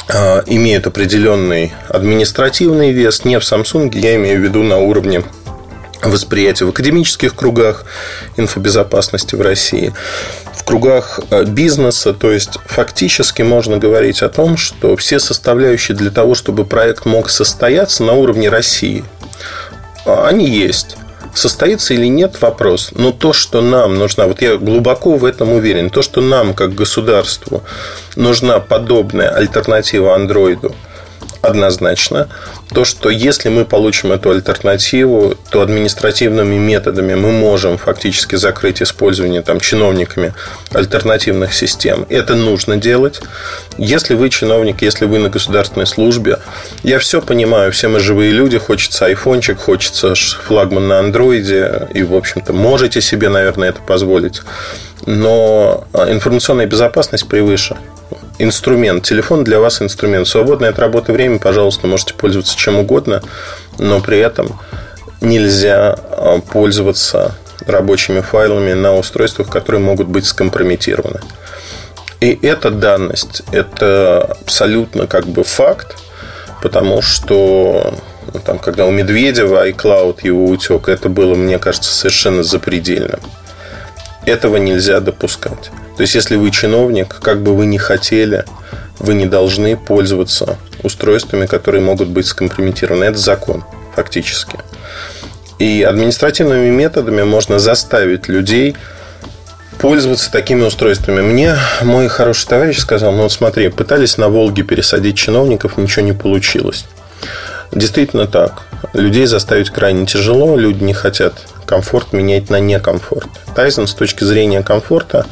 имеют 0.09 0.85
определенный 0.85 1.73
административный 1.89 2.91
вес. 2.91 3.25
Не 3.25 3.39
в 3.39 3.43
Samsung, 3.43 3.97
я 3.97 4.15
имею 4.15 4.39
в 4.39 4.43
виду 4.43 4.63
на 4.63 4.77
уровне 4.77 5.23
восприятия 6.01 6.65
в 6.65 6.69
академических 6.69 7.35
кругах 7.35 7.85
инфобезопасности 8.35 9.35
в 9.35 9.41
России 9.41 9.93
в 10.63 10.65
кругах 10.65 11.19
э, 11.29 11.43
бизнеса, 11.43 12.13
то 12.13 12.31
есть 12.31 12.57
фактически 12.65 13.41
можно 13.41 13.77
говорить 13.77 14.21
о 14.21 14.29
том, 14.29 14.55
что 14.55 14.95
все 14.95 15.19
составляющие 15.19 15.95
для 15.95 16.09
того, 16.09 16.35
чтобы 16.35 16.63
проект 16.63 17.05
мог 17.05 17.29
состояться 17.29 18.01
на 18.03 18.13
уровне 18.13 18.47
России, 18.47 19.03
а, 20.05 20.27
они 20.29 20.49
есть. 20.49 20.95
Состоится 21.33 21.93
или 21.93 22.07
нет 22.07 22.41
вопрос, 22.41 22.91
но 22.95 23.11
то, 23.11 23.33
что 23.33 23.61
нам 23.61 23.95
нужна, 23.95 24.27
вот 24.27 24.41
я 24.41 24.57
глубоко 24.57 25.15
в 25.15 25.25
этом 25.25 25.51
уверен, 25.51 25.89
то, 25.89 26.01
что 26.01 26.21
нам, 26.21 26.53
как 26.53 26.75
государству, 26.75 27.63
нужна 28.15 28.59
подобная 28.59 29.29
альтернатива 29.29 30.15
андроиду– 30.15 30.75
однозначно. 31.43 32.29
То, 32.73 32.85
что 32.85 33.09
если 33.09 33.49
мы 33.49 33.65
получим 33.65 34.11
эту 34.11 34.31
альтернативу, 34.31 35.35
то 35.51 35.61
административными 35.61 36.55
методами 36.55 37.13
мы 37.15 37.31
можем 37.31 37.77
фактически 37.77 38.35
закрыть 38.35 38.81
использование 38.81 39.41
там, 39.41 39.59
чиновниками 39.59 40.33
альтернативных 40.71 41.53
систем. 41.53 42.07
Это 42.09 42.35
нужно 42.35 42.77
делать. 42.77 43.21
Если 43.77 44.15
вы 44.15 44.29
чиновник, 44.29 44.81
если 44.81 45.05
вы 45.05 45.19
на 45.19 45.29
государственной 45.29 45.85
службе, 45.85 46.37
я 46.81 46.97
все 46.97 47.21
понимаю, 47.21 47.71
все 47.73 47.89
мы 47.89 47.99
живые 47.99 48.31
люди, 48.31 48.57
хочется 48.57 49.05
айфончик, 49.05 49.59
хочется 49.59 50.15
флагман 50.15 50.87
на 50.87 50.99
андроиде, 50.99 51.89
и, 51.93 52.03
в 52.03 52.15
общем-то, 52.15 52.53
можете 52.53 53.01
себе, 53.01 53.27
наверное, 53.27 53.69
это 53.69 53.81
позволить. 53.81 54.41
Но 55.05 55.85
а, 55.91 56.09
информационная 56.09 56.67
безопасность 56.67 57.27
превыше 57.27 57.75
инструмент. 58.39 59.03
Телефон 59.03 59.43
для 59.43 59.59
вас 59.59 59.81
инструмент. 59.81 60.27
Свободное 60.27 60.69
от 60.69 60.79
работы 60.79 61.13
время, 61.13 61.39
пожалуйста, 61.39 61.87
можете 61.87 62.13
пользоваться 62.13 62.57
чем 62.57 62.79
угодно, 62.79 63.21
но 63.77 63.99
при 63.99 64.19
этом 64.19 64.59
нельзя 65.21 65.97
а, 66.11 66.39
пользоваться 66.39 67.35
рабочими 67.65 68.21
файлами 68.21 68.73
на 68.73 68.95
устройствах, 68.95 69.49
которые 69.49 69.81
могут 69.81 70.07
быть 70.07 70.25
скомпрометированы. 70.25 71.21
И 72.19 72.37
эта 72.41 72.71
данность, 72.71 73.43
это 73.51 74.37
абсолютно 74.41 75.07
как 75.07 75.27
бы 75.27 75.43
факт, 75.43 75.97
потому 76.61 77.01
что 77.01 77.93
ну, 78.33 78.39
там, 78.39 78.59
когда 78.59 78.85
у 78.85 78.91
Медведева 78.91 79.67
iCloud 79.69 80.19
его 80.23 80.45
утек, 80.45 80.87
это 80.87 81.09
было, 81.09 81.35
мне 81.35 81.59
кажется, 81.59 81.93
совершенно 81.93 82.43
запредельным. 82.43 83.19
Этого 84.25 84.57
нельзя 84.57 84.99
допускать. 85.01 85.71
То 85.95 86.01
есть, 86.01 86.15
если 86.15 86.35
вы 86.35 86.51
чиновник, 86.51 87.19
как 87.19 87.41
бы 87.41 87.55
вы 87.55 87.65
ни 87.65 87.77
хотели, 87.77 88.45
вы 88.99 89.13
не 89.13 89.25
должны 89.25 89.77
пользоваться 89.77 90.57
устройствами, 90.81 91.45
которые 91.45 91.81
могут 91.81 92.09
быть 92.09 92.25
скомпрометированы. 92.25 93.05
Это 93.05 93.17
закон, 93.17 93.63
фактически. 93.95 94.59
И 95.59 95.83
административными 95.83 96.69
методами 96.69 97.23
можно 97.23 97.59
заставить 97.59 98.27
людей 98.27 98.75
пользоваться 99.79 100.31
такими 100.31 100.63
устройствами. 100.63 101.21
Мне 101.21 101.55
мой 101.81 102.07
хороший 102.07 102.47
товарищ 102.47 102.79
сказал, 102.79 103.11
ну 103.11 103.23
вот 103.23 103.31
смотри, 103.31 103.69
пытались 103.69 104.17
на 104.17 104.29
Волге 104.29 104.63
пересадить 104.63 105.17
чиновников, 105.17 105.77
ничего 105.77 106.05
не 106.05 106.13
получилось. 106.13 106.85
Действительно 107.71 108.27
так. 108.27 108.63
Людей 108.93 109.25
заставить 109.25 109.69
крайне 109.69 110.05
тяжело, 110.05 110.55
люди 110.57 110.83
не 110.83 110.93
хотят 110.93 111.33
комфорт 111.65 112.13
менять 112.13 112.49
на 112.49 112.59
некомфорт. 112.59 113.27
Тайзен 113.55 113.87
с 113.87 113.93
точки 113.93 114.23
зрения 114.23 114.61
комфорта, 114.61 115.25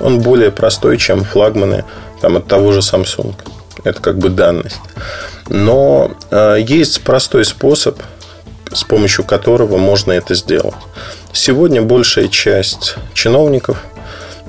он 0.00 0.20
более 0.20 0.50
простой, 0.50 0.98
чем 0.98 1.24
флагманы 1.24 1.84
там, 2.20 2.36
от 2.36 2.46
того 2.46 2.72
же 2.72 2.80
Samsung. 2.80 3.34
Это 3.84 4.00
как 4.00 4.18
бы 4.18 4.28
данность. 4.28 4.80
Но 5.48 6.12
э, 6.30 6.58
есть 6.60 7.02
простой 7.02 7.44
способ, 7.44 8.00
с 8.72 8.84
помощью 8.84 9.24
которого 9.24 9.76
можно 9.76 10.12
это 10.12 10.34
сделать. 10.34 10.74
Сегодня 11.32 11.82
большая 11.82 12.28
часть 12.28 12.96
чиновников 13.14 13.82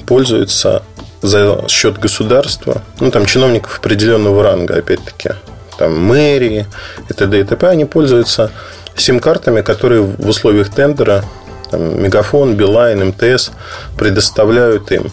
пользуется 0.06 0.84
за 1.22 1.66
счет 1.68 2.00
государства, 2.00 2.82
ну, 3.00 3.12
там, 3.12 3.26
чиновников 3.26 3.80
определенного 3.80 4.44
ранга, 4.44 4.78
опять-таки, 4.78 5.32
там, 5.78 6.00
мэрии 6.00 6.66
и 7.10 7.14
т.д. 7.14 7.40
и 7.40 7.44
т.п., 7.44 7.68
они 7.68 7.86
пользуются 7.86 8.52
сим-картами, 8.96 9.62
которые 9.62 10.02
в 10.02 10.28
условиях 10.28 10.70
тендера 10.70 11.24
там, 11.72 12.02
Мегафон, 12.02 12.56
Билайн, 12.56 13.08
МТС 13.10 13.52
предоставляют 13.98 14.92
им. 14.92 15.12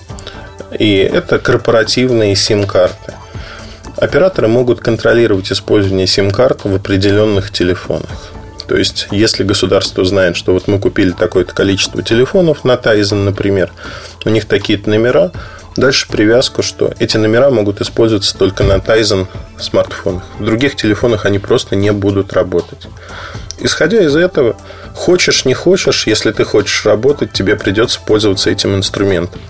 И 0.79 0.97
это 0.99 1.39
корпоративные 1.39 2.35
сим-карты. 2.37 3.15
Операторы 3.97 4.49
могут 4.49 4.81
контролировать 4.81 5.53
использование 5.53 6.07
сим-карт 6.07 6.65
в 6.65 6.75
определенных 6.75 7.53
телефонах. 7.53 8.33
То 8.67 8.77
есть, 8.77 9.09
если 9.11 9.45
государство 9.45 10.05
знает, 10.05 10.37
что 10.37 10.53
вот 10.53 10.69
мы 10.69 10.79
купили 10.79 11.13
такое-то 11.13 11.53
количество 11.55 12.03
телефонов 12.03 12.65
на 12.65 12.77
Тайзен, 12.77 13.25
например, 13.25 13.73
у 14.25 14.31
них 14.31 14.47
такие-то 14.47 14.89
номера, 14.89 15.33
дальше 15.77 16.07
привязку, 16.09 16.63
что 16.63 16.93
эти 16.99 17.17
номера 17.17 17.51
могут 17.51 17.81
использоваться 17.81 18.37
только 18.37 18.65
на 18.65 18.81
Тайзен 18.81 19.27
смартфонах. 19.59 20.25
В 20.39 20.45
других 20.45 20.77
телефонах 20.77 21.27
они 21.27 21.39
просто 21.39 21.77
не 21.77 21.93
будут 21.93 22.33
работать. 22.33 22.87
Исходя 23.59 24.03
из 24.03 24.17
этого, 24.17 24.57
хочешь, 24.95 25.45
не 25.45 25.55
хочешь, 25.55 26.07
если 26.07 26.33
ты 26.33 26.45
хочешь 26.45 26.85
работать, 26.85 27.33
тебе 27.33 27.57
придется 27.57 28.01
пользоваться 28.05 28.51
этим 28.51 28.75
инструментом. 28.75 29.41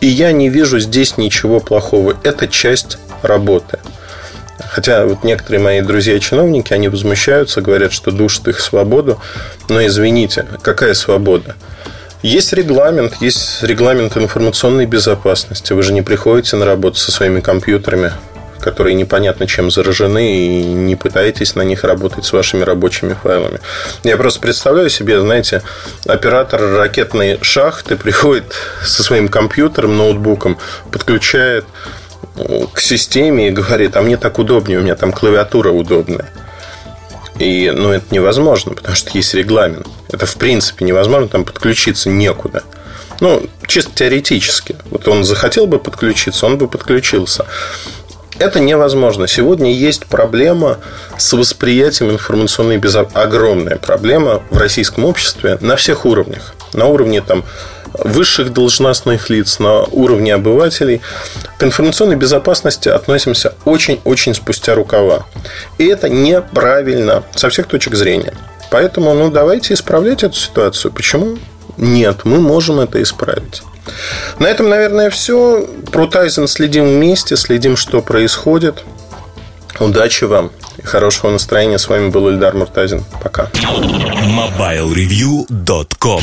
И 0.00 0.06
я 0.06 0.32
не 0.32 0.48
вижу 0.48 0.80
здесь 0.80 1.16
ничего 1.16 1.60
плохого. 1.60 2.16
Это 2.24 2.48
часть 2.48 2.98
работы. 3.22 3.78
Хотя 4.70 5.04
вот 5.06 5.24
некоторые 5.24 5.60
мои 5.60 5.80
друзья-чиновники, 5.80 6.72
они 6.72 6.88
возмущаются, 6.88 7.60
говорят, 7.60 7.92
что 7.92 8.10
душат 8.10 8.48
их 8.48 8.60
свободу. 8.60 9.20
Но 9.68 9.84
извините, 9.86 10.46
какая 10.62 10.94
свобода? 10.94 11.54
Есть 12.24 12.54
регламент, 12.54 13.16
есть 13.20 13.62
регламент 13.62 14.16
информационной 14.16 14.86
безопасности. 14.86 15.74
Вы 15.74 15.82
же 15.82 15.92
не 15.92 16.00
приходите 16.00 16.56
на 16.56 16.64
работу 16.64 16.96
со 16.96 17.12
своими 17.12 17.40
компьютерами 17.40 18.12
которые 18.60 18.94
непонятно 18.94 19.46
чем 19.46 19.70
заражены, 19.70 20.38
и 20.38 20.62
не 20.62 20.96
пытаетесь 20.96 21.54
на 21.54 21.60
них 21.60 21.84
работать 21.84 22.24
с 22.24 22.32
вашими 22.32 22.62
рабочими 22.62 23.14
файлами. 23.22 23.60
Я 24.04 24.16
просто 24.16 24.40
представляю 24.40 24.88
себе, 24.88 25.20
знаете, 25.20 25.60
оператор 26.06 26.62
ракетной 26.62 27.38
шахты 27.42 27.94
приходит 27.96 28.54
со 28.82 29.02
своим 29.02 29.28
компьютером, 29.28 29.98
ноутбуком, 29.98 30.56
подключает 30.90 31.66
к 32.72 32.80
системе 32.80 33.48
и 33.48 33.50
говорит, 33.50 33.98
а 33.98 34.00
мне 34.00 34.16
так 34.16 34.38
удобнее, 34.38 34.78
у 34.78 34.82
меня 34.82 34.94
там 34.94 35.12
клавиатура 35.12 35.68
удобная. 35.68 36.32
И, 37.38 37.70
ну, 37.74 37.90
это 37.90 38.06
невозможно, 38.14 38.74
потому 38.74 38.94
что 38.94 39.10
есть 39.14 39.34
регламент. 39.34 39.86
Это, 40.10 40.26
в 40.26 40.36
принципе, 40.36 40.84
невозможно, 40.84 41.28
там 41.28 41.44
подключиться 41.44 42.08
некуда. 42.08 42.62
Ну, 43.20 43.42
чисто 43.66 43.92
теоретически. 43.94 44.76
Вот 44.90 45.08
он 45.08 45.24
захотел 45.24 45.66
бы 45.66 45.78
подключиться, 45.78 46.46
он 46.46 46.58
бы 46.58 46.68
подключился. 46.68 47.46
Это 48.38 48.58
невозможно. 48.58 49.28
Сегодня 49.28 49.72
есть 49.72 50.06
проблема 50.06 50.78
с 51.16 51.32
восприятием 51.32 52.10
информационной 52.10 52.78
безопасности. 52.78 53.26
Огромная 53.26 53.76
проблема 53.76 54.42
в 54.50 54.58
российском 54.58 55.04
обществе 55.04 55.58
на 55.60 55.76
всех 55.76 56.04
уровнях. 56.04 56.54
На 56.72 56.86
уровне 56.86 57.20
там, 57.20 57.44
высших 57.94 58.52
должностных 58.52 59.30
лиц, 59.30 59.58
на 59.58 59.84
уровне 59.84 60.34
обывателей. 60.34 61.00
К 61.58 61.64
информационной 61.64 62.16
безопасности 62.16 62.88
относимся 62.88 63.54
очень-очень 63.64 64.34
спустя 64.34 64.74
рукава. 64.74 65.26
И 65.78 65.86
это 65.86 66.08
неправильно 66.08 67.22
со 67.34 67.48
всех 67.48 67.66
точек 67.66 67.94
зрения. 67.94 68.34
Поэтому 68.70 69.14
ну, 69.14 69.30
давайте 69.30 69.74
исправлять 69.74 70.24
эту 70.24 70.34
ситуацию. 70.34 70.92
Почему? 70.92 71.38
Нет, 71.76 72.24
мы 72.24 72.40
можем 72.40 72.80
это 72.80 73.02
исправить. 73.02 73.62
На 74.38 74.46
этом, 74.46 74.68
наверное, 74.68 75.10
все. 75.10 75.68
Про 75.92 76.06
Тайзен 76.06 76.48
следим 76.48 76.86
вместе, 76.86 77.36
следим, 77.36 77.76
что 77.76 78.02
происходит. 78.02 78.82
Удачи 79.78 80.24
вам 80.24 80.50
и 80.78 80.82
хорошего 80.82 81.30
настроения. 81.30 81.78
С 81.78 81.88
вами 81.88 82.10
был 82.10 82.28
Ильдар 82.28 82.54
Муртазин. 82.54 83.04
Пока. 83.22 83.50
MobileReview.com 83.54 86.12